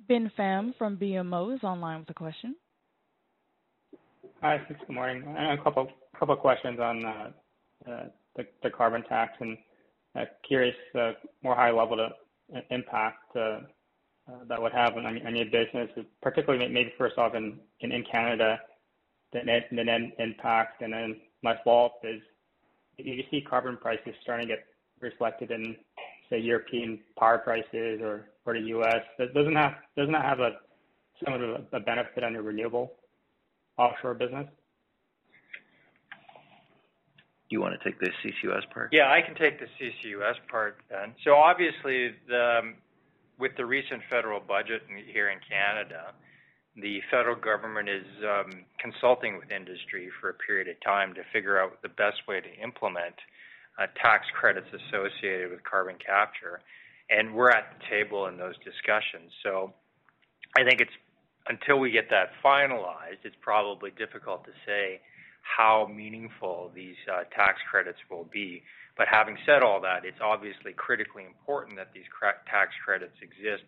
[0.09, 2.57] Ben Pham from BMO is online with a question.
[4.43, 4.83] Hi, thanks.
[4.87, 5.23] Good morning.
[5.37, 7.31] A couple couple questions on uh,
[7.89, 8.05] uh,
[8.37, 9.57] the, the carbon tax and
[10.47, 11.13] Curious, uh,
[11.43, 12.13] more high level of
[12.55, 13.61] uh, impact uh,
[14.49, 15.89] that would have on your business,
[16.21, 18.61] particularly maybe first off in in Canada,
[19.33, 20.83] the net net impact.
[20.83, 22.21] And then my follow-up is,
[22.99, 24.65] you see carbon prices starting to get
[25.01, 25.77] reflected in,
[26.29, 29.03] say, European power prices or or the U.S.?
[29.19, 30.57] That doesn't have doesn't that have a
[31.25, 32.95] somewhat of a benefit on your renewable
[33.79, 34.49] offshore business?
[37.51, 38.91] Do you want to take the CCUS part?
[38.93, 41.15] Yeah, I can take the CCUS part, then.
[41.25, 42.77] So Obviously, um,
[43.41, 44.83] with the recent federal budget
[45.13, 46.15] here in Canada,
[46.77, 51.61] the federal government is um, consulting with industry for a period of time to figure
[51.61, 53.19] out the best way to implement
[53.83, 56.61] uh, tax credits associated with carbon capture.
[57.11, 59.33] And we're at the table in those discussions.
[59.43, 59.75] So
[60.57, 60.95] I think it's
[61.49, 65.01] until we get that finalized, it's probably difficult to say
[65.43, 68.63] how meaningful these uh, tax credits will be.
[68.97, 72.05] But having said all that, it's obviously critically important that these
[72.51, 73.65] tax credits exist.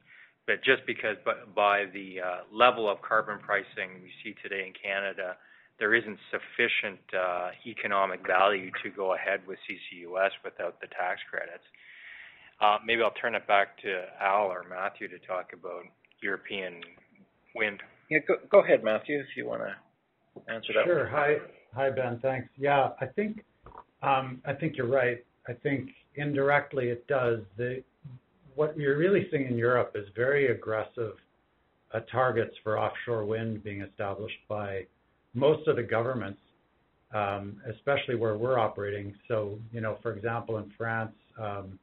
[0.47, 1.17] But just because
[1.55, 5.37] by the uh, level of carbon pricing we see today in Canada,
[5.79, 11.65] there isn't sufficient uh, economic value to go ahead with CCUS without the tax credits.
[12.87, 15.83] Maybe I'll turn it back to Al or Matthew to talk about
[16.23, 16.81] European
[17.55, 17.81] wind.
[18.11, 18.19] Yeah,
[18.51, 20.87] go ahead, Matthew, if you want to answer that one.
[20.87, 21.41] Sure.
[21.75, 22.19] Hi, Ben.
[22.21, 22.49] Thanks.
[22.59, 23.45] Yeah, I think
[24.03, 25.25] um, I think you're right.
[25.49, 27.41] I think indirectly it does.
[27.57, 27.83] The,
[28.55, 31.15] What you're really seeing in Europe is very aggressive
[31.95, 34.87] uh, targets for offshore wind being established by
[35.35, 36.41] most of the governments,
[37.15, 39.15] um, especially where we're operating.
[39.29, 41.79] So, you know, for example, in France, um,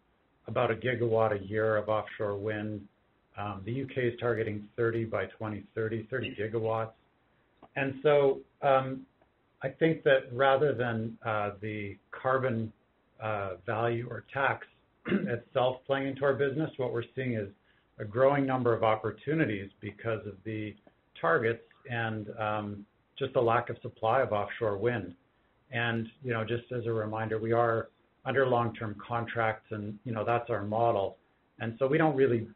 [0.47, 2.81] about a gigawatt a year of offshore wind.
[3.37, 4.01] Um, The U.K.
[4.01, 6.91] is targeting 30 by 2030, 30 gigawatts.
[9.61, 12.71] I think that rather than uh, the carbon
[13.21, 14.65] uh, value or tax
[15.07, 17.49] itself playing into our business, what we're seeing is
[17.99, 20.73] a growing number of opportunities because of the
[21.19, 22.85] targets and um,
[23.17, 25.13] just the lack of supply of offshore wind.
[25.71, 27.89] And you know, just as a reminder, we are
[28.25, 31.17] under long-term contracts, and you know that's our model.
[31.59, 32.47] And so we don't really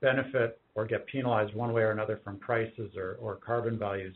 [0.00, 4.14] benefit or get penalized one way or another from prices or or carbon values.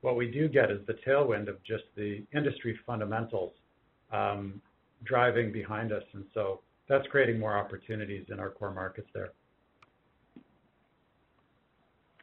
[0.00, 3.52] What we do get is the tailwind of just the industry fundamentals
[4.12, 4.60] um,
[5.04, 6.02] driving behind us.
[6.14, 9.30] And so that's creating more opportunities in our core markets there.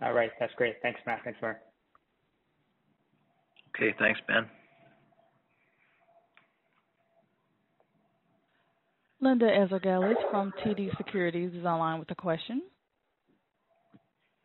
[0.01, 0.31] All right.
[0.39, 0.75] That's great.
[0.81, 1.21] Thanks, Matt.
[1.23, 1.55] Thanks, Vern.
[3.75, 3.95] Okay.
[3.99, 4.45] Thanks, Ben.
[9.19, 12.61] Linda Ezergailis from TD Securities is online with a question.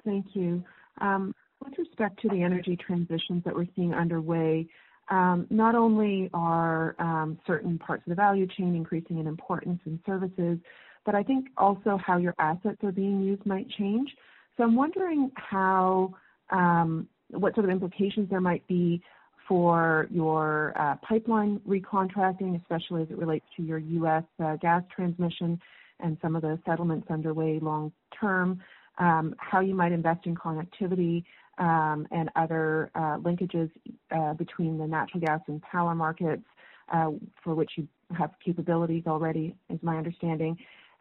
[0.05, 0.65] Thank you.
[1.01, 1.35] Um,
[1.65, 4.67] With respect to the energy transitions that we're seeing underway,
[5.11, 10.01] um, not only are um, certain parts of the value chain increasing in importance and
[10.05, 10.59] services,
[11.05, 14.11] but I think also how your assets are being used might change.
[14.57, 16.15] So I'm wondering how
[16.51, 19.03] um, what sort of implications there might be
[19.49, 24.25] for your uh, pipeline recontracting, especially as it relates to your U.S.
[24.43, 25.61] Uh, gas transmission
[26.01, 28.61] and some of the settlements underway long term.
[28.97, 31.25] How you might invest in connectivity,
[31.59, 33.71] Um, and other uh, linkages
[34.11, 36.45] uh, between the natural gas and power markets,
[36.93, 37.11] uh,
[37.45, 37.87] for which you
[38.17, 40.57] have capabilities already, is my understanding.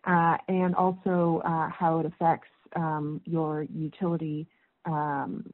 [0.05, 4.45] And also, how it affects um, your utility
[4.85, 5.45] um,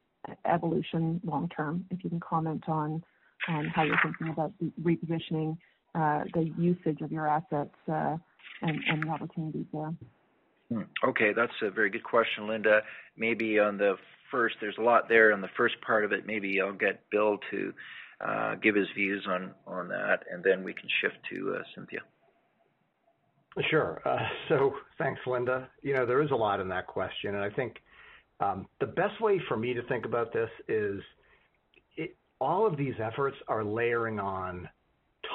[0.45, 1.85] evolution long term.
[1.91, 3.03] If you can comment on
[3.45, 5.57] how you're thinking about repositioning
[5.93, 7.75] the usage of your assets,
[8.61, 9.93] and the opportunities there.
[10.69, 10.81] Hmm.
[11.07, 11.31] Okay.
[11.35, 12.81] That's a very good question, Linda.
[13.17, 13.95] Maybe on the
[14.31, 16.25] first, there's a lot there on the first part of it.
[16.25, 17.73] Maybe I'll get Bill to
[18.21, 21.99] uh, give his views on on that, and then we can shift to uh, Cynthia.
[23.69, 24.01] Sure.
[24.05, 24.19] Uh,
[24.49, 25.67] so thanks, Linda.
[25.81, 27.77] You know, there is a lot in that question, and I think
[28.39, 31.01] um, the best way for me to think about this is
[32.39, 34.69] all of these efforts are layering on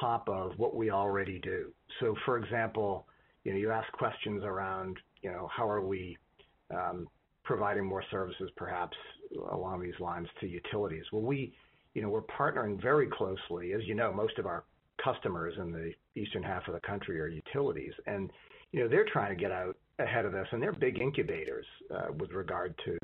[0.01, 1.72] top of what we already do.
[1.99, 3.07] So, for example,
[3.43, 6.18] you know, you ask questions around you know, how are we
[6.70, 7.09] um,
[7.45, 8.97] providing more services, perhaps
[9.53, 11.05] along these lines to utilities.
[11.12, 11.53] Well, we,
[11.95, 13.72] you know, we're partnering very closely.
[13.72, 14.64] As you know, most of our
[15.03, 17.93] customers in the eastern half of the country are utilities.
[18.07, 18.30] And
[18.72, 22.12] you know they're trying to get out ahead of this, and they're big incubators uh,
[22.18, 22.99] with regard to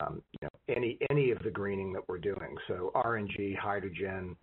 [0.00, 2.56] um, you know, any any of the greening that we're doing.
[2.68, 4.36] So RNG, hydrogen,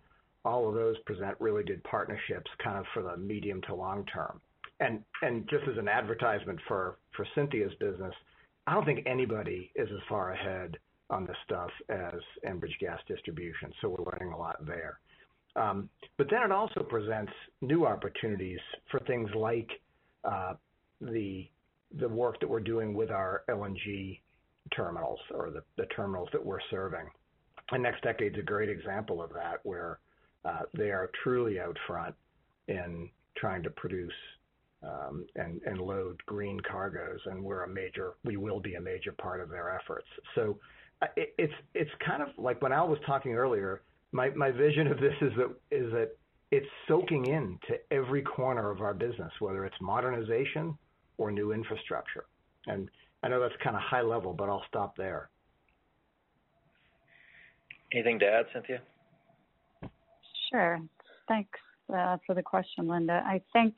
[0.44, 4.40] all of those present really good partnerships kind of for the medium to long term.
[4.80, 8.14] And and just as an advertisement for for Cynthia's business,
[8.68, 10.76] I don't think anybody is as far ahead
[11.08, 15.00] on this stuff as Enbridge Gas Distribution, so we're learning a lot there.
[15.56, 15.88] Um,
[16.18, 18.58] but then it also presents new opportunities
[18.90, 19.70] for things like
[21.00, 21.48] the
[21.98, 24.20] the work that we're doing with our LNG
[24.76, 27.08] terminals or the terminals that we're serving.
[27.70, 29.98] And NextDecade's a great example of that, where
[30.74, 32.14] they are truly out front
[32.66, 34.12] in trying to produce
[34.80, 40.06] Um, and load green cargoes, and we will be a major part of their efforts.
[40.36, 40.56] So
[41.02, 45.14] uh, it's it's kind of like when Al was talking earlier, my vision of this
[45.20, 45.32] is
[45.92, 46.10] that
[46.50, 50.78] it's soaking into every corner of our business, whether it's modernization
[51.18, 52.26] or new infrastructure.
[52.66, 52.88] And
[53.22, 55.28] I know that's kind of high level, but I'll stop there.
[57.92, 58.80] Anything to add, Cynthia?
[60.52, 60.80] Sure.
[61.26, 61.58] Thanks
[61.94, 63.22] uh, for the question, Linda.
[63.26, 63.74] I think,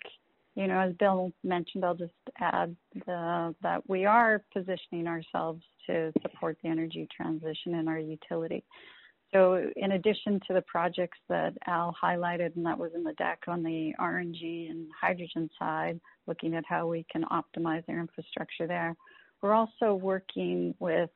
[0.58, 2.76] as Bill mentioned, I'll just add
[3.06, 8.64] that we are positioning ourselves to support the energy transition in our utility.
[9.32, 13.44] So, in addition to the projects that Al highlighted, and that was in the deck
[13.46, 18.96] on the RNG and hydrogen side, looking at how we can optimize their infrastructure there.
[19.40, 21.10] We're also working with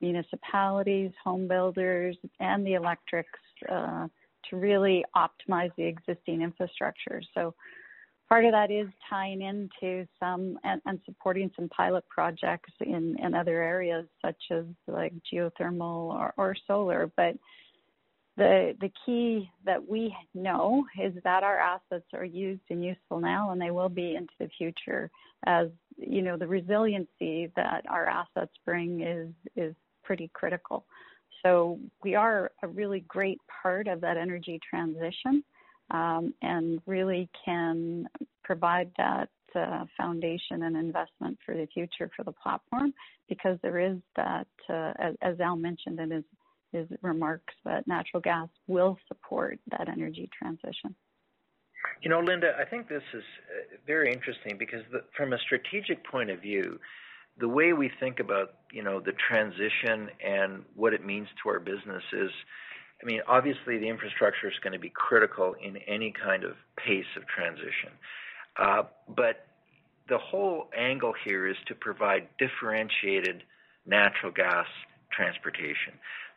[0.00, 4.06] municipalities, home builders, and the electrics uh,
[4.48, 7.20] to really optimize the existing infrastructure.
[8.28, 14.06] Part of that is tying into some and supporting some pilot projects in other areas
[14.24, 17.10] such as like geothermal or solar.
[17.16, 17.36] But
[18.36, 23.50] the the key that we know is that our assets are used and useful now,
[23.52, 25.10] and they will be into the future
[25.46, 30.84] as you know the resiliency that our assets bring is is pretty critical.
[31.42, 35.44] So we are a really great part of that energy transition,
[35.90, 38.08] Um, and really can
[38.42, 42.92] provide that uh, foundation and investment for the future for the platform
[43.28, 46.24] because there is that, uh, as Al mentioned in
[46.72, 50.94] his remarks, that natural gas will support that energy transition.
[52.02, 54.82] You know, Linda, I think this is uh, very interesting because
[55.16, 56.78] from a strategic point of view,
[57.38, 61.60] the way we think about you know the transition and what it means to our
[61.60, 62.30] business is,
[63.28, 67.90] obviously the infrastructure is going to be critical in any kind of pace of transition.
[68.58, 68.82] Uh,
[69.14, 69.46] but
[70.08, 73.42] the whole angle here is to provide differentiated
[73.86, 74.66] natural gas
[75.10, 75.94] transportation.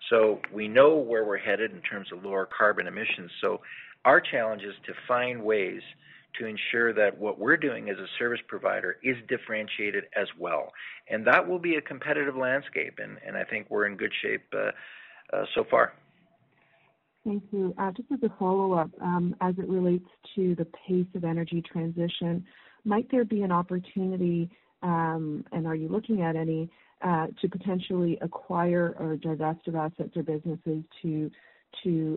[0.09, 3.31] So we know where we're headed in terms of lower carbon emissions.
[3.41, 3.61] So
[4.05, 5.81] our challenge is to find ways
[6.39, 10.71] to ensure that what we're doing as a service provider is differentiated as well.
[11.09, 14.53] And that will be a competitive landscape, and I think we're in good shape
[15.55, 15.93] so far.
[17.25, 17.73] Thank you.
[17.77, 22.45] Uh, just as a follow-up, um, as it relates to the pace of energy transition,
[22.85, 24.49] might there be an opportunity,
[24.81, 26.69] um, and are you looking at any,
[27.01, 31.31] uh, to potentially acquire or divest of assets or businesses to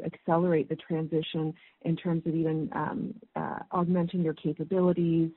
[0.04, 5.30] accelerate the transition in terms of even um, uh, augmenting your capabilities,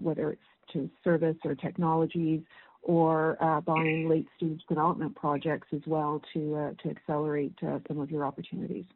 [0.00, 2.42] whether it's to service or technologies
[2.88, 8.10] or uh, buying late-stage development projects as well to uh, to accelerate uh, some of
[8.10, 8.86] your opportunities?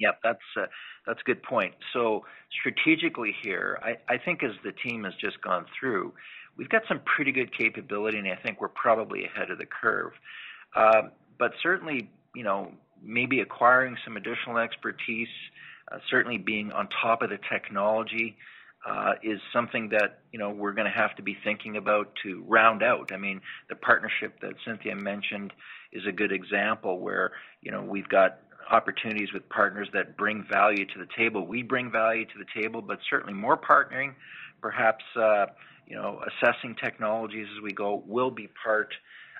[0.00, 1.74] Yep, that's a good point.
[1.92, 2.24] So
[2.60, 3.78] strategically here,
[4.08, 6.14] I think as the team has just gone through,
[6.56, 10.12] we've got some pretty good capability, and I think we're probably ahead of the curve.
[10.74, 12.70] But certainly, you know,
[13.02, 15.28] maybe acquiring some additional expertise,
[16.08, 18.36] certainly being on top of the technology,
[19.22, 22.82] is something that you know we're going to have to be thinking about to round
[22.82, 23.10] out.
[23.12, 25.52] I mean, the partnership that Cynthia mentioned
[25.92, 28.38] is a good example where you know we've got
[28.70, 31.46] opportunities with partners that bring value to the table.
[31.46, 34.14] We bring value to the table, but certainly more partnering,
[34.60, 35.46] perhaps uh,
[35.86, 38.92] you know assessing technologies as we go will be part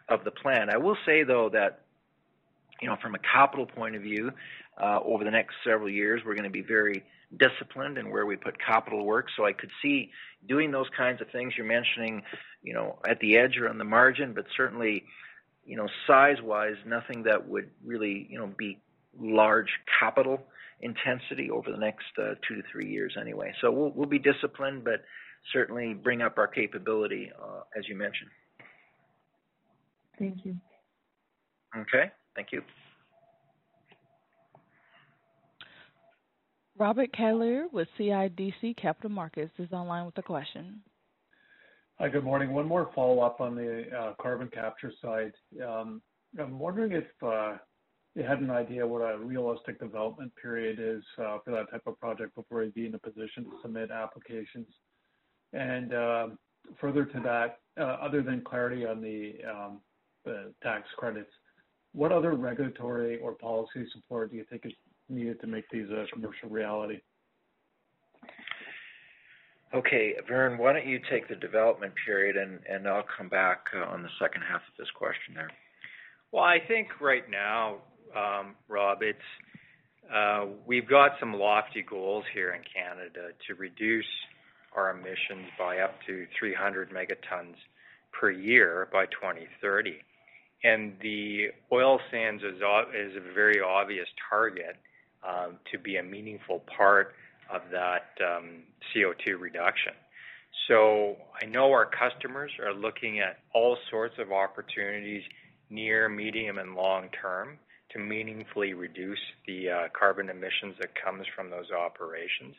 [0.08, 0.70] of the plan.
[0.70, 1.80] I will say, though, that
[2.80, 4.32] you know from a capital point of view,
[4.80, 7.04] over the next several years, we're going to be very
[7.36, 9.26] disciplined in where we put capital work.
[9.36, 10.10] So I could see
[10.48, 12.22] doing those kinds of things you're mentioning
[12.62, 15.04] you know, at the edge or on the margin, but certainly,
[15.64, 18.78] you know, size-wise, nothing that would really you know, be
[19.18, 19.68] large
[19.98, 20.40] capital
[20.80, 23.52] intensity over the next two to three years anyway.
[23.60, 25.04] So we'll be disciplined, but
[25.52, 28.30] certainly bring up our capability, uh, as you mentioned.
[30.18, 30.56] Thank you.
[31.76, 32.10] Okay.
[32.34, 32.62] Thank you.
[36.78, 40.80] Robert Catellier with CIBC Capital Markets is online with a question.
[41.98, 42.52] Hi, good morning.
[42.52, 45.32] One more follow-up on the uh, carbon capture side.
[45.66, 46.00] Um,
[46.38, 47.56] I'm wondering if uh,
[48.14, 51.98] you had an idea what a realistic development period is uh, for that type of
[51.98, 54.68] project before you'd be in a position to submit applications.
[55.52, 56.38] And um,
[56.80, 58.98] further to that, other than clarity on
[59.50, 59.80] um,
[60.24, 61.30] the tax credits,
[61.92, 64.72] what other regulatory or policy support do you think is
[65.08, 67.00] needed to make these a commercial reality?
[69.74, 73.84] Okay, Vern, why don't you take the development period and, and I'll come back uh,
[73.84, 75.50] on the second half of this question there.
[76.32, 77.76] Well, I think right now,
[78.16, 79.18] um, Rob, it's
[80.14, 84.06] uh, we've got some lofty goals here in Canada to reduce
[84.74, 87.56] our emissions by up to 300 megatons
[88.18, 89.98] per year by 2030.
[90.64, 94.76] And the oil sands is, is a very obvious target
[95.26, 97.14] um, to be a meaningful part
[97.52, 98.62] of that um,
[98.94, 99.92] CO2 reduction.
[100.68, 105.22] So I know our customers are looking at all sorts of opportunities
[105.70, 107.58] near, medium, and long term
[107.92, 112.54] to meaningfully reduce the uh, carbon emissions that comes from those operations.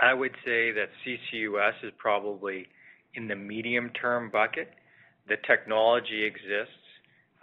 [0.00, 2.66] I would say that CCUS is probably
[3.14, 4.70] in the medium-term bucket.
[5.28, 6.74] The technology exists,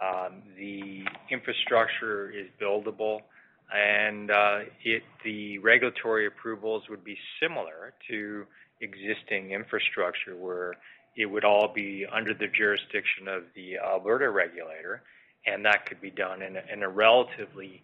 [0.01, 3.21] um, the infrastructure is buildable,
[3.73, 8.45] and uh, it, the regulatory approvals would be similar to
[8.81, 10.75] existing infrastructure where
[11.15, 15.03] it would all be under the jurisdiction of the Alberta regulator,
[15.45, 17.81] and that could be done in a, in a relatively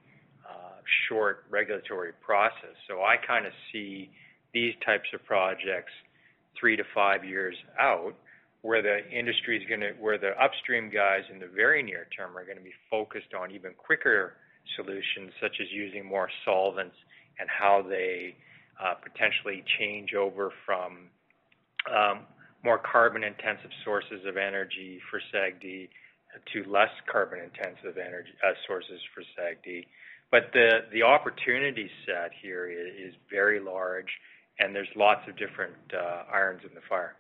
[0.50, 2.76] uh, short regulatory process.
[2.88, 4.10] So I kind of see
[4.54, 5.92] these types of projects
[6.60, 8.16] three to five years out,
[8.62, 12.38] where the industry is going to, where the upstream guys in the very near term
[12.38, 14.34] are going to be focused on even quicker
[14.76, 16.96] solutions, such as using more solvents
[17.40, 18.36] and how they
[18.84, 21.10] uh, potentially change over from
[21.90, 22.20] um,
[22.64, 25.90] more carbon-intensive sources of energy for SAGD
[26.54, 29.86] to less carbon-intensive energy uh, sources for SAGD.
[30.30, 34.10] But the the opportunity set here is, is very large,
[34.60, 37.16] and there's lots of different uh, irons in the fire.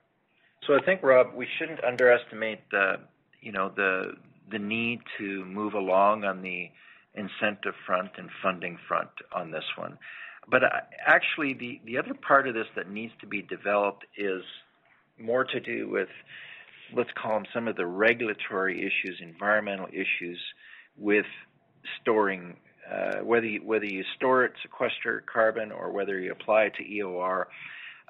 [0.65, 2.95] So I think, Rob, we shouldn't underestimate the
[3.41, 4.13] you know the
[4.51, 6.69] the need to move along on the
[7.17, 9.97] incentive front and funding front on this one.
[10.49, 10.69] But uh,
[11.05, 14.43] actually, the the other part of this that needs to be developed is
[15.19, 16.09] more to do with
[16.95, 20.39] let's call them some of the regulatory issues, environmental issues
[20.97, 21.25] with
[22.01, 22.55] storing
[22.89, 26.83] uh, whether you, whether you store it, sequester carbon, or whether you apply it to
[26.83, 27.45] EOR.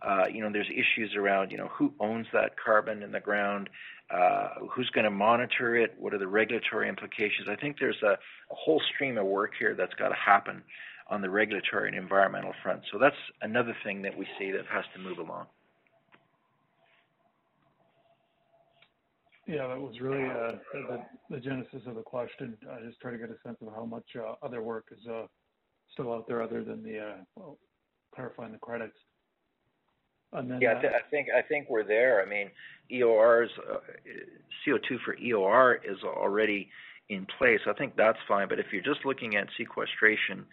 [0.02, 3.70] Uh, you know, there's issues around, you know, who owns that carbon in the ground,
[4.12, 7.48] uh, who's going to monitor it, what are the regulatory implications.
[7.50, 10.62] I think there's a, a whole stream of work here that's got to happen
[11.10, 12.82] on the regulatory and environmental front.
[12.91, 15.48] So that's another thing that we see that has to move along.
[19.48, 22.58] Yeah, that was really uh, the, the genesis of the question.
[22.70, 25.26] I just try to get a sense of how much uh, other work is uh,
[25.93, 27.58] still out there other than the uh, well,
[28.14, 28.98] clarifying the credits.
[30.34, 32.22] And then, yeah, I, th- I, think I think we're there.
[32.22, 32.50] I mean,
[32.92, 33.78] EOR's uh,
[34.66, 36.70] CO2 for EOR is already
[37.10, 37.60] in place.
[37.68, 38.48] I think that's fine.
[38.50, 40.46] But if you're just looking at sequestration,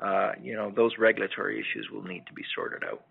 [0.00, 3.02] uh, you know, those regulatory issues will need to be sorted out.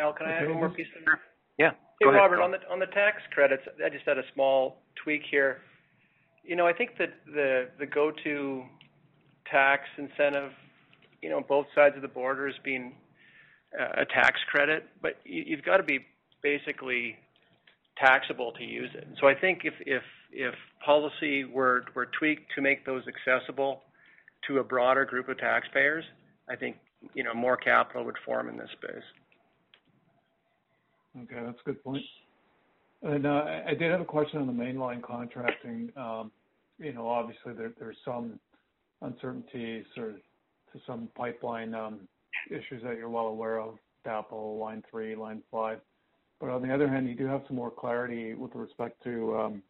[0.00, 1.20] Al, can I add one more piece there?
[1.58, 1.70] Yeah.
[2.00, 5.58] Hey, Robert, on the on the tax credits, I just had a small tweak here.
[6.42, 8.64] You know, I think that the the go-to
[9.50, 10.52] tax incentive,
[11.20, 13.09] you know, both sides of the border is being uh,
[13.78, 16.00] a tax credit, but you, you've got to be
[16.42, 17.16] basically
[17.98, 19.06] taxable to use it.
[19.20, 20.02] So I think if if
[20.32, 20.54] if
[20.84, 23.82] policy were were tweaked to make those accessible
[24.48, 26.04] to a broader group of taxpayers,
[26.48, 26.76] I think
[27.14, 29.04] you know more capital would form in this space.
[31.22, 32.02] Okay, that's a good point.
[33.02, 35.90] And uh, I did have a question on the mainline contracting.
[35.96, 36.30] Um,
[36.78, 38.38] you know, obviously there, there's some
[39.02, 40.12] uncertainties or
[40.72, 42.00] to some pipeline um,
[42.48, 43.76] issues that you're well aware of,
[44.06, 45.78] DAPL, Line 3, Line 5.
[46.40, 49.62] But on the other hand, you do have some more clarity with respect to, um,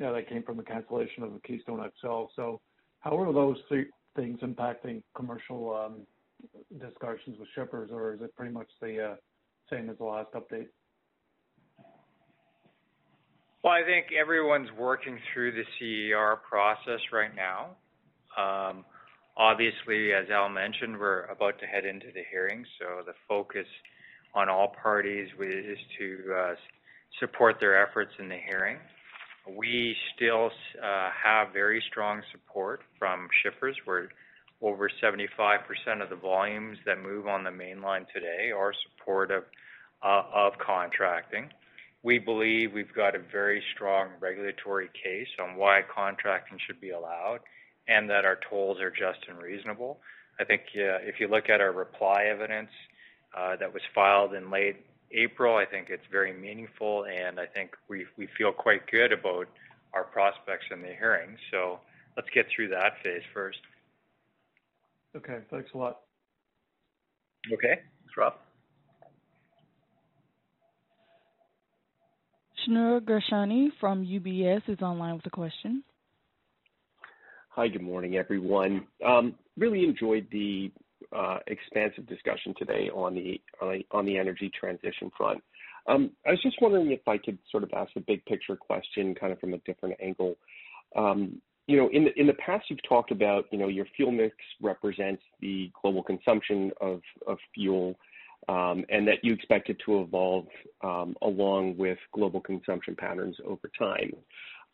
[0.00, 2.24] yeah, that came from the cancellation of the Keystone XL.
[2.34, 2.60] So
[3.00, 6.06] how are those three things impacting commercial um,
[6.80, 9.16] discussions with shippers, or is it pretty much the uh,
[9.70, 10.68] same as the last update?
[13.62, 17.76] Well, I think everyone's working through the CER process right now.
[19.36, 23.66] Obviously, as Al mentioned, we're about to head into the hearing, so the focus
[24.34, 26.54] on all parties is to uh,
[27.18, 28.78] support their efforts in the hearing.
[29.48, 30.50] We still
[30.82, 33.76] uh, have very strong support from shippers.
[33.86, 34.08] We're
[34.62, 35.18] over 75%
[36.00, 39.42] of the volumes that move on the main line today are supportive
[40.02, 41.50] uh, of contracting.
[42.04, 47.40] We believe we've got a very strong regulatory case on why contracting should be allowed
[47.88, 49.98] and that our tolls are just and reasonable.
[50.40, 52.70] I think uh, if you look at our reply evidence
[53.36, 54.76] uh, that was filed in late
[55.12, 59.46] April, I think it's very meaningful, and I think we, we feel quite good about
[59.92, 61.36] our prospects in the hearing.
[61.50, 61.78] So
[62.16, 63.58] let's get through that phase first.
[65.16, 66.00] Okay, thanks a lot.
[67.52, 68.34] Okay, thanks, Rob.
[72.66, 75.84] Shneur Gershuni from UBS is online with a question.
[77.56, 78.84] Hi, good morning, everyone.
[79.06, 80.72] Um, really enjoyed the
[81.14, 83.40] uh, expansive discussion today on the
[83.92, 85.40] on the energy transition front.
[85.86, 89.14] Um, I was just wondering if I could sort of ask a big picture question,
[89.14, 90.34] kind of from a different angle.
[90.96, 94.10] Um, you know, in the in the past, you've talked about you know your fuel
[94.10, 97.94] mix represents the global consumption of of fuel,
[98.48, 100.46] um, and that you expect it to evolve
[100.82, 104.12] um, along with global consumption patterns over time.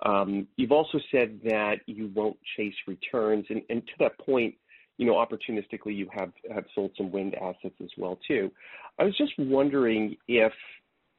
[0.05, 4.55] Um, you've also said that you won't chase returns, and, and to that point,
[4.97, 8.51] you know, opportunistically, you have have sold some wind assets as well too.
[8.99, 10.53] I was just wondering if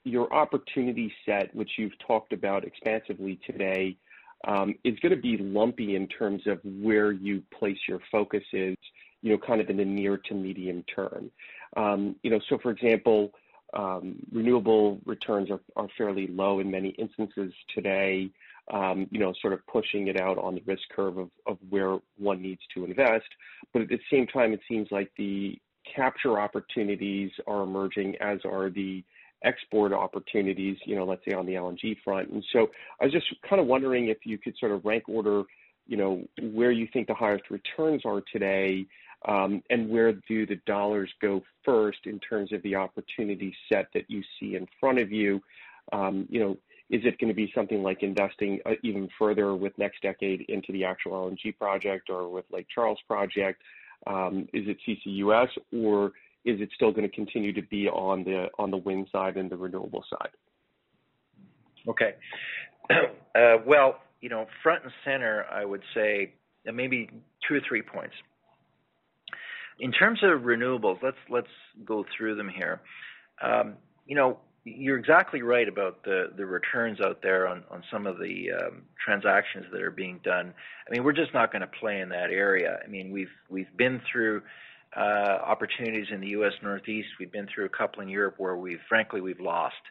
[0.04, 3.98] your opportunity set, which you've talked about expansively today,
[4.48, 8.76] um, is going to be lumpy in terms of where you place your focus is,
[9.22, 11.30] you know, kind of in the near to medium term.
[11.78, 13.32] Um, you know, so for example,
[13.74, 18.30] um, renewable returns are, are fairly low in many instances today,
[18.72, 21.98] um, you know, sort of pushing it out on the risk curve of, of where
[22.18, 23.28] one needs to invest.
[23.74, 25.60] But at the same time, it seems like the
[25.94, 29.04] capture opportunities are emerging, as are the
[29.44, 32.30] export opportunities, you know, let's say on the LNG front.
[32.30, 32.70] And so
[33.00, 35.44] I was just kind of wondering if you could sort of rank order,
[35.88, 38.86] you know, where you think the highest returns are today,
[39.28, 44.10] um, and where do the dollars go first in terms of the opportunity set that
[44.10, 45.42] you see in front of you?
[45.92, 46.58] Um, you know,
[46.92, 51.14] is it gonna be something like investing uh, even further with NextDecade into the actual
[51.14, 53.62] LNG project or with Lake Charles project?
[54.06, 56.08] Um, is it CCUS, or
[56.44, 59.50] is it still going to continue to be on the on the wind side and
[59.50, 60.32] the renewable side?
[61.88, 62.16] Okay.
[63.34, 66.34] Uh, well, you know, front and center, I would say
[66.66, 67.10] maybe
[67.48, 68.14] two or three points.
[69.80, 71.48] In terms of renewables, let's let's
[71.86, 72.82] go through them here.
[73.42, 73.76] Um,
[74.06, 78.20] you know, you're exactly right about the the returns out there on on some of
[78.20, 80.54] the um, transactions that are being done.
[80.88, 82.80] I mean, we're just not going to play in that area.
[82.84, 84.44] I mean, we've we've been through
[84.96, 85.00] uh,
[85.46, 86.54] opportunities in the U.S.
[86.62, 87.08] Northeast.
[87.20, 89.82] We've been through a couple in Europe where we've, frankly, we've lost.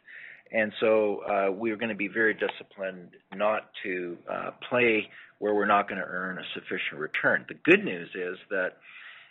[0.52, 5.08] And so uh, we're going to be very disciplined not to uh, play
[5.38, 7.46] where we're not going to earn a sufficient return.
[7.48, 8.76] The good news is that,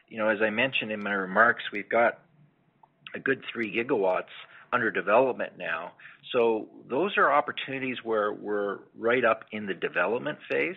[0.08, 2.20] you know, as I mentioned in my remarks, we've got
[3.14, 4.32] a good three gigawatts
[4.72, 5.94] under development now.
[6.32, 10.76] So those are opportunities where we're right up in the development phase.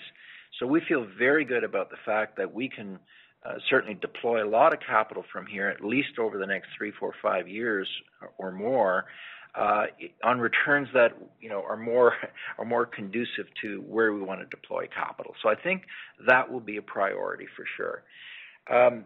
[0.58, 2.98] So we feel very good about the fact that we can
[3.44, 6.92] uh, certainly deploy a lot of capital from here, at least over the next three,
[6.98, 7.88] four, five years
[8.38, 9.06] or more,
[9.54, 9.84] uh,
[10.24, 12.14] on returns that you know are more
[12.58, 15.34] are more conducive to where we want to deploy capital.
[15.42, 15.82] So I think
[16.26, 18.02] that will be a priority for sure.
[18.70, 19.04] Um,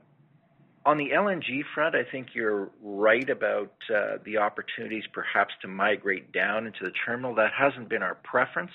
[0.86, 6.32] on the LNG front, I think you're right about uh, the opportunities perhaps to migrate
[6.32, 7.34] down into the terminal.
[7.34, 8.70] That hasn't been our preference,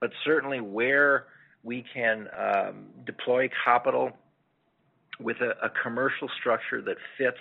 [0.00, 1.26] but certainly where
[1.62, 4.12] we can um, deploy capital
[5.18, 7.40] with a, a commercial structure that fits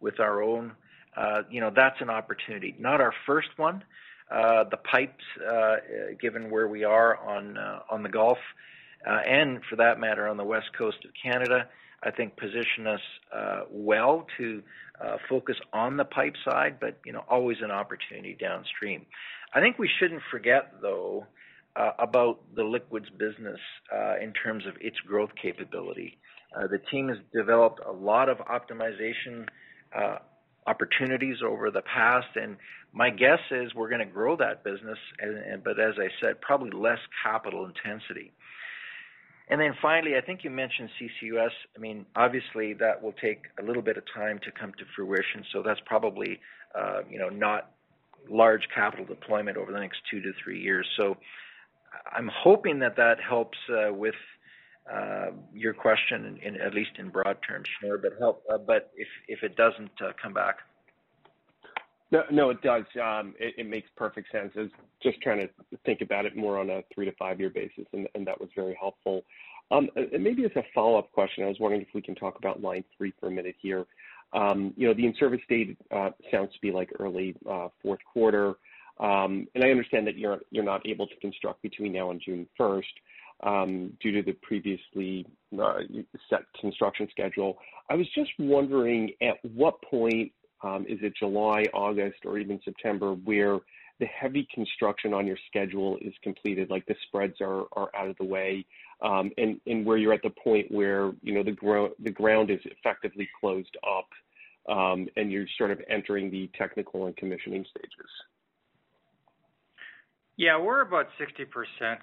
[0.00, 0.72] with our own,
[1.16, 2.74] uh, you know, that's an opportunity.
[2.80, 3.84] Not our first one.
[4.28, 5.76] Uh, the pipes, uh,
[6.20, 8.38] given where we are on uh, on the Gulf,
[9.06, 11.68] uh, and for that matter on the west coast of Canada,
[12.02, 13.00] I think position us
[13.34, 14.62] uh, well to
[15.28, 19.04] focus on the pipe side, but you know, always an opportunity downstream.
[19.54, 21.26] I think we shouldn't forget though
[21.98, 23.60] about the liquids business
[24.22, 26.18] in terms of its growth capability.
[26.54, 29.46] Uh, the team has developed a lot of optimization
[29.94, 30.18] uh,
[30.66, 32.56] opportunities over the past, and
[32.92, 36.70] my guess is we're going to grow that business, and but as I said, probably
[36.70, 38.32] less capital intensity.
[39.48, 41.50] And then finally, I think you mentioned CCUS.
[41.76, 45.44] I mean, obviously, that will take a little bit of time to come to fruition,
[45.52, 46.40] so that's probably,
[46.74, 47.70] uh, you know, not
[48.28, 50.86] large capital deployment over the next two to three years.
[50.96, 51.16] So
[52.12, 54.16] I'm hoping that that helps uh, with
[54.92, 57.98] uh, your question, in, in, at least in broad terms, sure.
[57.98, 58.42] But help.
[58.52, 60.58] Uh, but if if it doesn't, uh, come back.
[62.12, 62.84] No, no, it does.
[63.02, 64.52] Um, it, makes perfect sense.
[64.56, 64.70] I was
[65.02, 68.26] just trying to think about it more on a three to five year basis, and,
[68.26, 69.24] that was very helpful.
[69.72, 72.62] Um, maybe as a follow up question, I was wondering if we can talk about
[72.62, 73.86] line three for a minute here.
[74.32, 78.54] Um, you know, the in-service date uh, sounds to be like early uh, fourth quarter,
[79.00, 82.46] um, and I understand that you're you're not able to construct between now and June
[82.58, 82.82] 1st
[83.42, 85.26] um, due to the previously
[85.60, 85.78] uh,
[86.30, 87.58] set construction schedule.
[87.90, 90.32] I was just wondering at what point,
[90.62, 93.58] um, is it July, August, or even September, where
[93.98, 98.24] the heavy construction on your schedule is completed, like the spreads are out of the
[98.24, 98.64] way,
[99.02, 103.76] um, and where you're at the point where, you know, the ground is effectively closed
[103.86, 104.08] up,
[104.68, 108.10] and you're sort of entering the technical and commissioning stages?
[110.36, 111.46] Yeah, we're about 60%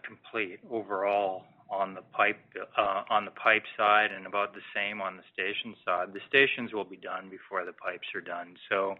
[0.03, 2.39] complete overall on the pipe
[2.77, 6.13] uh, on the pipe side and about the same on the station side.
[6.13, 8.55] The stations will be done before the pipes are done.
[8.69, 8.95] So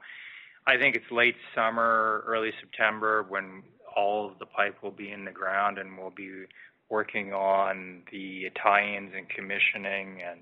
[0.65, 3.63] I think it's late summer, early September when
[3.95, 6.45] all of the pipe will be in the ground, and we'll be
[6.89, 10.41] working on the tie-ins and commissioning and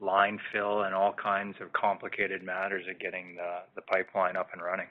[0.00, 3.36] line fill and all kinds of complicated matters of getting
[3.74, 4.88] the pipeline up and running.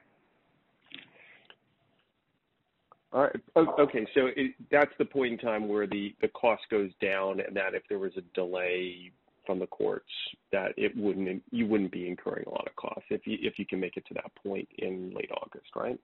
[3.13, 3.35] All right.
[3.55, 4.07] Oh, okay.
[4.13, 4.29] So
[4.71, 8.13] that's the point in time where the cost goes down, and that if there was
[8.17, 9.11] a delay
[9.45, 10.09] from the courts,
[10.51, 13.97] that it wouldn't you wouldn't be incurring a lot of costs if you can make
[13.97, 15.99] it to that point in late August, right?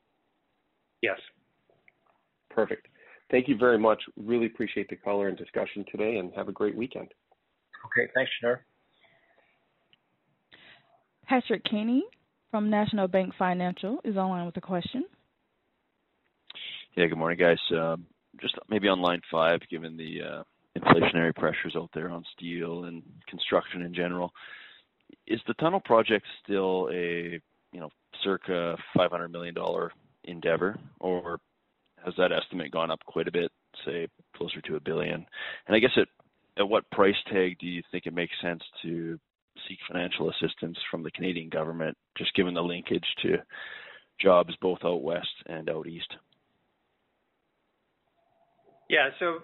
[1.01, 1.19] Yes.
[2.49, 2.87] Perfect.
[3.29, 4.01] Thank you very much.
[4.17, 7.09] Really appreciate the color and discussion today, and have a great weekend.
[7.85, 8.11] Okay.
[8.15, 8.59] Thanks, Shneur.
[11.25, 12.03] Patrick Kenny
[12.51, 15.05] from National Bank Financial is online with a question.
[16.97, 17.59] Yeah, good morning, guys.
[17.71, 18.07] Um,
[18.41, 20.43] just maybe on Line 5, given the uh,
[20.75, 24.31] inflationary pressures out there on steel and construction in general,
[25.27, 27.39] is the tunnel project still a
[27.71, 27.91] you know,
[28.23, 29.91] circa 500 million dollar
[30.23, 31.37] endeavor, or
[32.03, 33.51] has that estimate gone up quite a bit,
[33.85, 35.23] say, closer to 1 billion?
[35.69, 35.95] I guess
[36.57, 39.19] at what price tag do you think it makes sense to
[39.69, 43.37] seek financial assistance from the Canadian government, just given the linkage to
[44.19, 46.11] jobs both out west and out east?
[48.89, 49.09] Yeah.
[49.19, 49.41] So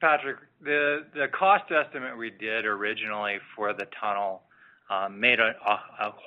[0.00, 4.42] Patrick, the the cost estimate we did originally for the tunnel
[4.90, 5.54] um, made a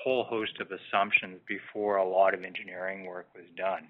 [0.03, 3.87] whole host of assumptions before a lot of engineering work was done.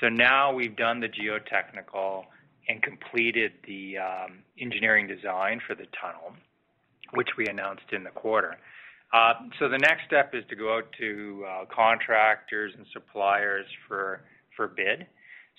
[0.00, 2.24] So now we've done the geotechnical
[2.68, 6.34] and completed the um, engineering design for the tunnel,
[7.14, 8.58] which we announced in the quarter.
[9.12, 14.20] Uh, so the next step is to go out to uh, contractors and suppliers for
[14.56, 15.06] for bid.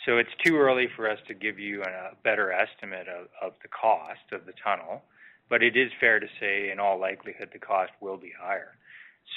[0.05, 3.07] It's too early for us to give you a better estimate
[3.41, 5.03] of the cost of the tunnel,
[5.49, 8.77] but it is fair to say, in all likelihood, the cost will be higher.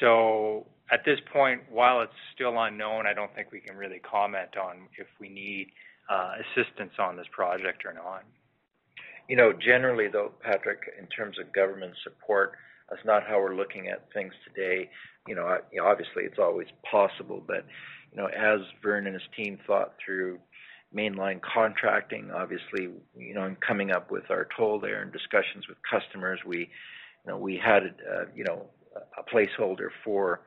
[0.00, 4.56] So At this point, while it's still unknown, I don't think we can really comment
[4.56, 5.68] on if we need
[6.10, 8.24] uh, assistance on this project or not.
[9.28, 12.54] You know, generally, though, Patrick, in terms of government support,
[12.88, 14.90] that's not how we're looking at things today.
[15.28, 17.64] You know, obviously, it's always possible, but
[18.10, 20.40] you know, as Vern and his team thought through
[20.94, 25.78] mainline contracting, obviously, you know, in coming up with our toll there and discussions with
[25.88, 28.66] customers, we you know, we had uh, you know,
[29.18, 30.40] a placeholder for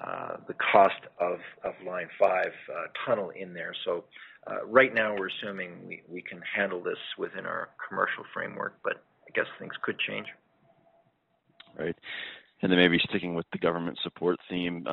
[0.00, 2.46] uh, the cost of of Line 5
[3.06, 3.74] tunnel in there.
[3.84, 4.04] So
[4.66, 9.30] right now we're assuming we we can handle this within our commercial framework, but I
[9.34, 10.26] guess things could change.
[11.78, 11.96] Right.
[12.60, 14.84] And then maybe sticking with the government support theme,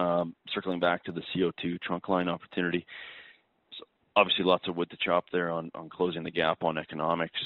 [0.54, 2.86] circling back to the CO2 trunk line opportunity.
[4.16, 7.39] Obviously lots of wood to chop there on on closing the gap on economics,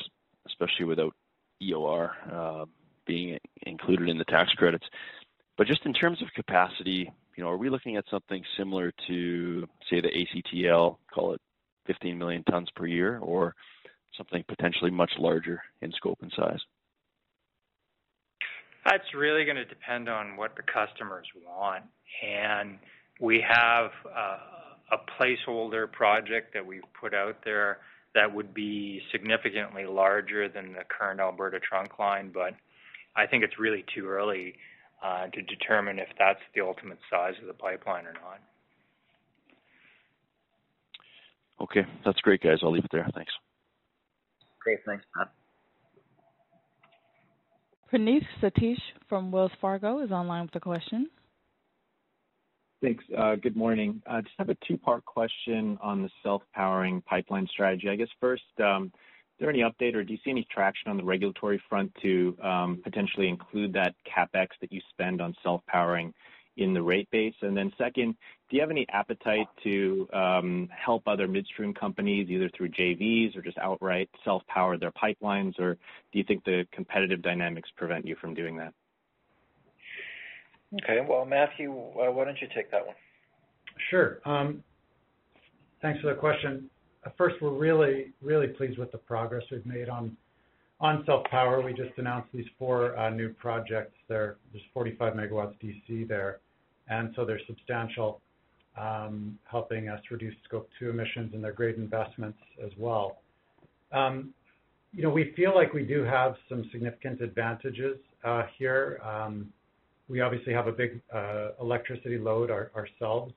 [0.47, 1.13] especially without
[1.61, 2.65] EOR uh,
[3.05, 4.85] being included in the tax credits.
[5.57, 9.67] But just in terms of capacity, you know, are we looking at something similar to,
[9.89, 11.41] say, the ACTL, call it
[11.87, 13.55] 15 million tons per year, or
[14.17, 16.59] something potentially much larger in scope and size?
[18.85, 21.83] That's really going to depend on what the customers want.
[22.25, 22.79] And
[23.19, 24.37] we have uh,
[24.91, 27.79] a placeholder project that we've put out there
[28.15, 32.31] that would be significantly larger than the current Alberta trunk line.
[32.33, 32.55] But
[33.15, 34.55] I think it's really too early
[35.03, 38.39] uh, to determine if that's the ultimate size of the pipeline or not.
[41.61, 41.85] Okay.
[42.05, 42.57] That's great, guys.
[42.63, 43.07] I'll leave it there.
[43.13, 43.31] Thanks.
[44.59, 44.79] Great.
[44.85, 45.31] Thanks, Pat.
[47.91, 51.09] Praneeth Satish from Wells Fargo is online with a question.
[52.81, 53.03] Thanks.
[53.17, 54.01] Uh, good morning.
[54.07, 57.89] I just have a two-part question on the self-powering pipeline strategy.
[57.89, 60.95] I guess first, um, is there any update or do you see any traction on
[60.95, 66.13] the regulatory front to um, potentially include that CapEx that you spend on self-powering
[66.55, 67.33] in the rate base?
[67.77, 68.15] Second,
[68.49, 73.41] do you have any appetite to um, help other midstream companies, either through JVs or
[73.41, 75.75] just outright self-power their pipelines, or
[76.13, 78.73] do you think the competitive dynamics prevent you from doing that?
[80.73, 80.99] Okay.
[81.07, 82.95] Well, Matthew, why don't you take that one?
[83.89, 84.19] Sure.
[84.25, 84.63] Um,
[85.81, 86.69] thanks for the question.
[87.05, 90.15] Uh, first, we're really really pleased with the progress we've made on
[90.81, 91.61] on self-power.
[91.61, 94.37] We just announced these four uh, new projects there.
[94.51, 96.39] There's 45 megawatts DC there,
[96.87, 98.21] and so they're substantial,
[98.77, 103.17] um, helping us reduce Scope 2 emissions, and they're great investments as well.
[103.91, 104.33] Um,
[104.93, 108.99] you know, we feel like we do have some significant advantages uh, here.
[109.03, 109.51] Um,
[110.09, 111.01] We obviously have a big
[111.61, 113.33] electricity load ourselves,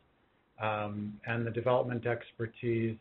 [0.61, 2.97] and the development expertise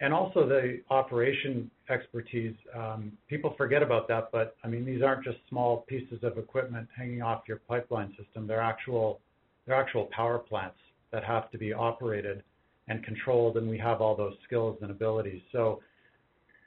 [0.00, 2.54] and also the operation expertise.
[2.74, 6.88] Um, people forget about that, but I mean, these aren't just small pieces of equipment
[6.96, 8.46] hanging off your pipeline system.
[8.46, 9.20] They're actual,
[9.66, 10.76] they're actual power plants
[11.12, 12.42] that have to be operated
[12.88, 15.40] and controlled, and we have all those skills and abilities.
[15.50, 15.80] So,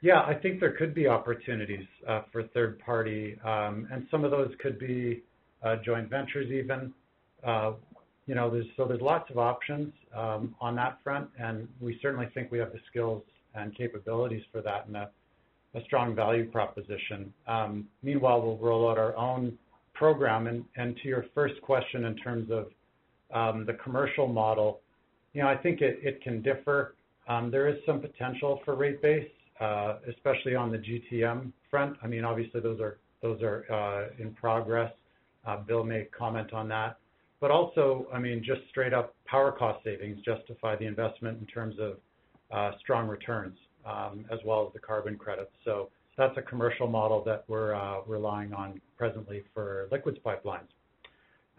[0.02, 4.30] yeah, I think there could be opportunities uh, for third party, um, and some of
[4.30, 5.22] those could be
[5.62, 6.92] uh, joint ventures even.
[7.44, 7.72] Uh,
[8.26, 12.28] you know, there's, so there's lots of options um, on that front, and we certainly
[12.34, 13.22] think we have the skills
[13.54, 15.10] and capabilities for that and a,
[15.74, 17.32] a strong value proposition.
[17.46, 19.58] Um, meanwhile, we'll roll out our own
[19.94, 20.46] program.
[20.46, 22.66] And, and to your first question in terms of
[23.32, 24.80] um, the commercial model,
[25.32, 26.94] you know, I think it, it can differ.
[27.28, 29.28] Um, there is some potential for rate base,
[29.60, 31.96] uh, especially on the GTM front.
[32.02, 34.92] I mean, obviously those are those are uh, in progress.
[35.46, 36.98] Uh, Bill may comment on that.
[37.40, 41.76] But also, I mean, just straight up power cost savings justify the investment in terms
[41.80, 41.96] of
[42.50, 43.56] uh, strong returns,
[43.86, 45.52] um, as well as the carbon credits.
[45.64, 45.88] So
[46.18, 50.68] that's a commercial model that we're uh, relying on presently for liquids pipelines.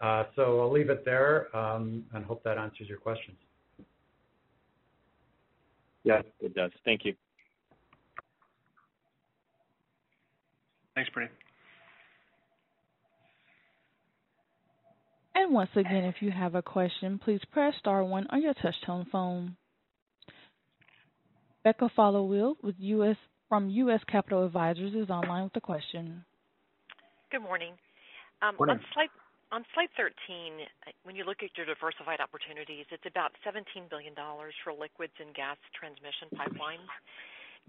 [0.00, 3.36] Uh, so I'll leave it there um, and hope that answers your questions.
[6.04, 6.72] Yeah, it does.
[6.84, 7.14] Thank you.
[10.94, 11.30] Thanks, Brady.
[15.34, 19.10] And once again, if you have a question, please press star one on your touchtone
[19.10, 19.56] phone.
[21.64, 23.16] Becca Followill with US
[23.48, 24.00] from U.S.
[24.10, 26.24] Capital Advisors is online with a question.
[27.30, 27.74] Good morning.
[28.42, 28.76] Um, morning.
[28.76, 29.08] On slide
[29.52, 30.64] on slide 13,
[31.04, 34.16] when you look at your diversified opportunities, it's about $17 billion
[34.64, 36.88] for liquids and gas transmission pipelines.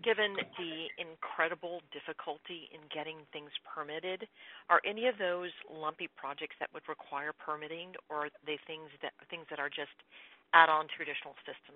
[0.02, 4.28] Given the incredible difficulty in getting things permitted,
[4.70, 9.60] are any of those lumpy projects that would require permitting, or are they things that
[9.60, 9.94] are just
[10.54, 11.76] add-on to traditional system?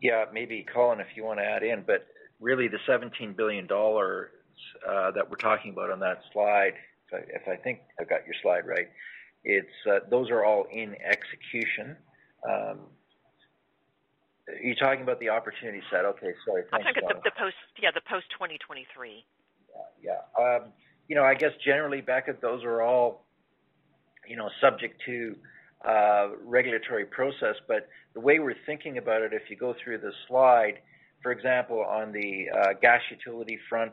[0.00, 2.06] Yeah, maybe Colin, if you want to add in, but
[2.40, 6.74] really the $17 billion uh, that we're talking about on that slide,
[7.06, 8.88] if I, if I think I've got your slide right,
[9.44, 11.96] it's uh, those are all in execution.
[12.48, 12.80] Um,
[14.62, 16.04] you're talking about the opportunity set.
[16.04, 16.64] Okay, sorry.
[16.72, 19.24] I'm talking about the, the post, yeah, the post 2023.
[20.02, 20.42] Yeah, yeah.
[20.42, 20.72] Um,
[21.08, 23.24] you know, I guess generally, Becca, those are all,
[24.26, 25.36] you know, subject to
[25.86, 27.56] uh, regulatory process.
[27.66, 30.80] But the way we're thinking about it, if you go through the slide,
[31.22, 33.92] for example, on the uh, gas utility front,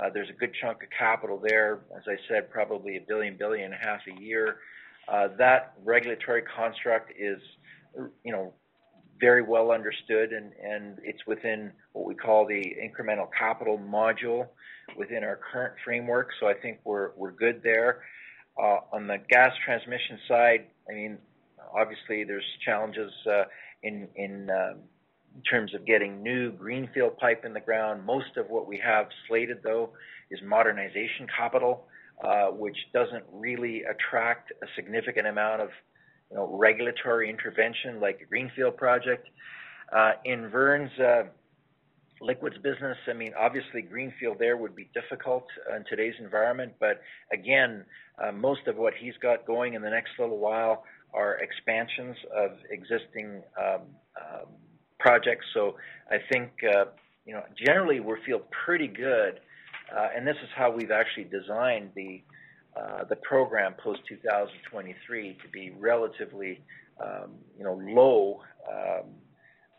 [0.00, 1.80] uh, there's a good chunk of capital there.
[1.96, 4.58] As I said, probably a billion, billion and a half a year.
[5.08, 7.40] Uh, that regulatory construct is,
[8.22, 8.52] you know,
[9.20, 14.48] very well understood, and, and it's within what we call the incremental capital module
[14.96, 16.30] within our current framework.
[16.40, 18.02] So I think we're we're good there.
[18.60, 21.18] Uh, on the gas transmission side, I mean,
[21.74, 23.44] obviously there's challenges uh,
[23.82, 24.78] in in um,
[25.36, 28.04] in terms of getting new greenfield pipe in the ground.
[28.04, 29.90] Most of what we have slated, though,
[30.30, 31.86] is modernization capital,
[32.24, 35.70] uh, which doesn't really attract a significant amount of
[36.30, 39.28] you know, regulatory intervention like a greenfield project.
[39.94, 41.22] Uh, in Vern's uh,
[42.20, 47.00] liquids business, I mean, obviously greenfield there would be difficult in today's environment, but
[47.32, 47.84] again,
[48.22, 52.52] uh, most of what he's got going in the next little while are expansions of
[52.70, 53.80] existing um,
[54.16, 54.46] um,
[55.00, 55.44] projects.
[55.54, 55.76] So
[56.10, 56.84] I think, uh,
[57.26, 59.40] you know, generally we feel pretty good,
[59.94, 62.29] uh, and this is how we've actually designed the uh,
[63.08, 66.60] the program post 2023 to be relatively,
[67.02, 68.40] um, you know, low,
[68.70, 69.10] um,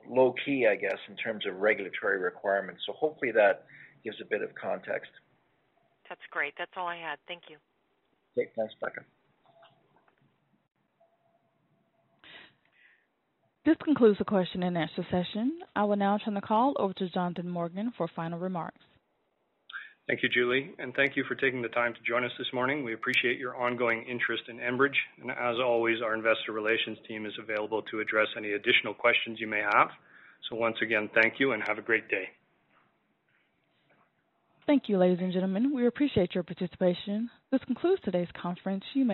[0.10, 2.82] low key, I guess, in terms of regulatory requirements.
[2.86, 3.66] So hopefully that
[4.04, 5.12] gives a bit of context.
[6.10, 6.54] That's great.
[6.58, 7.20] That's all I had.
[7.28, 7.58] Thank you.
[8.38, 9.02] Okay, thanks, Becca.
[13.64, 15.60] This concludes the question and answer session.
[15.76, 18.82] I will now turn the call over to Jonathan Morgan for final remarks.
[20.12, 22.84] Thank you, Julie, and thank you for taking the time to join us this morning.
[22.84, 27.32] We appreciate your ongoing interest in Enbridge, and as always, our investor relations team is
[27.42, 29.88] available to address any additional questions you may have.
[30.50, 32.26] So once again, thank you and have a great day.
[34.68, 35.74] Thank you, ladies and gentlemen.
[35.74, 37.30] We appreciate your participation.
[37.50, 38.84] This concludes today's conference.
[38.94, 39.14] You may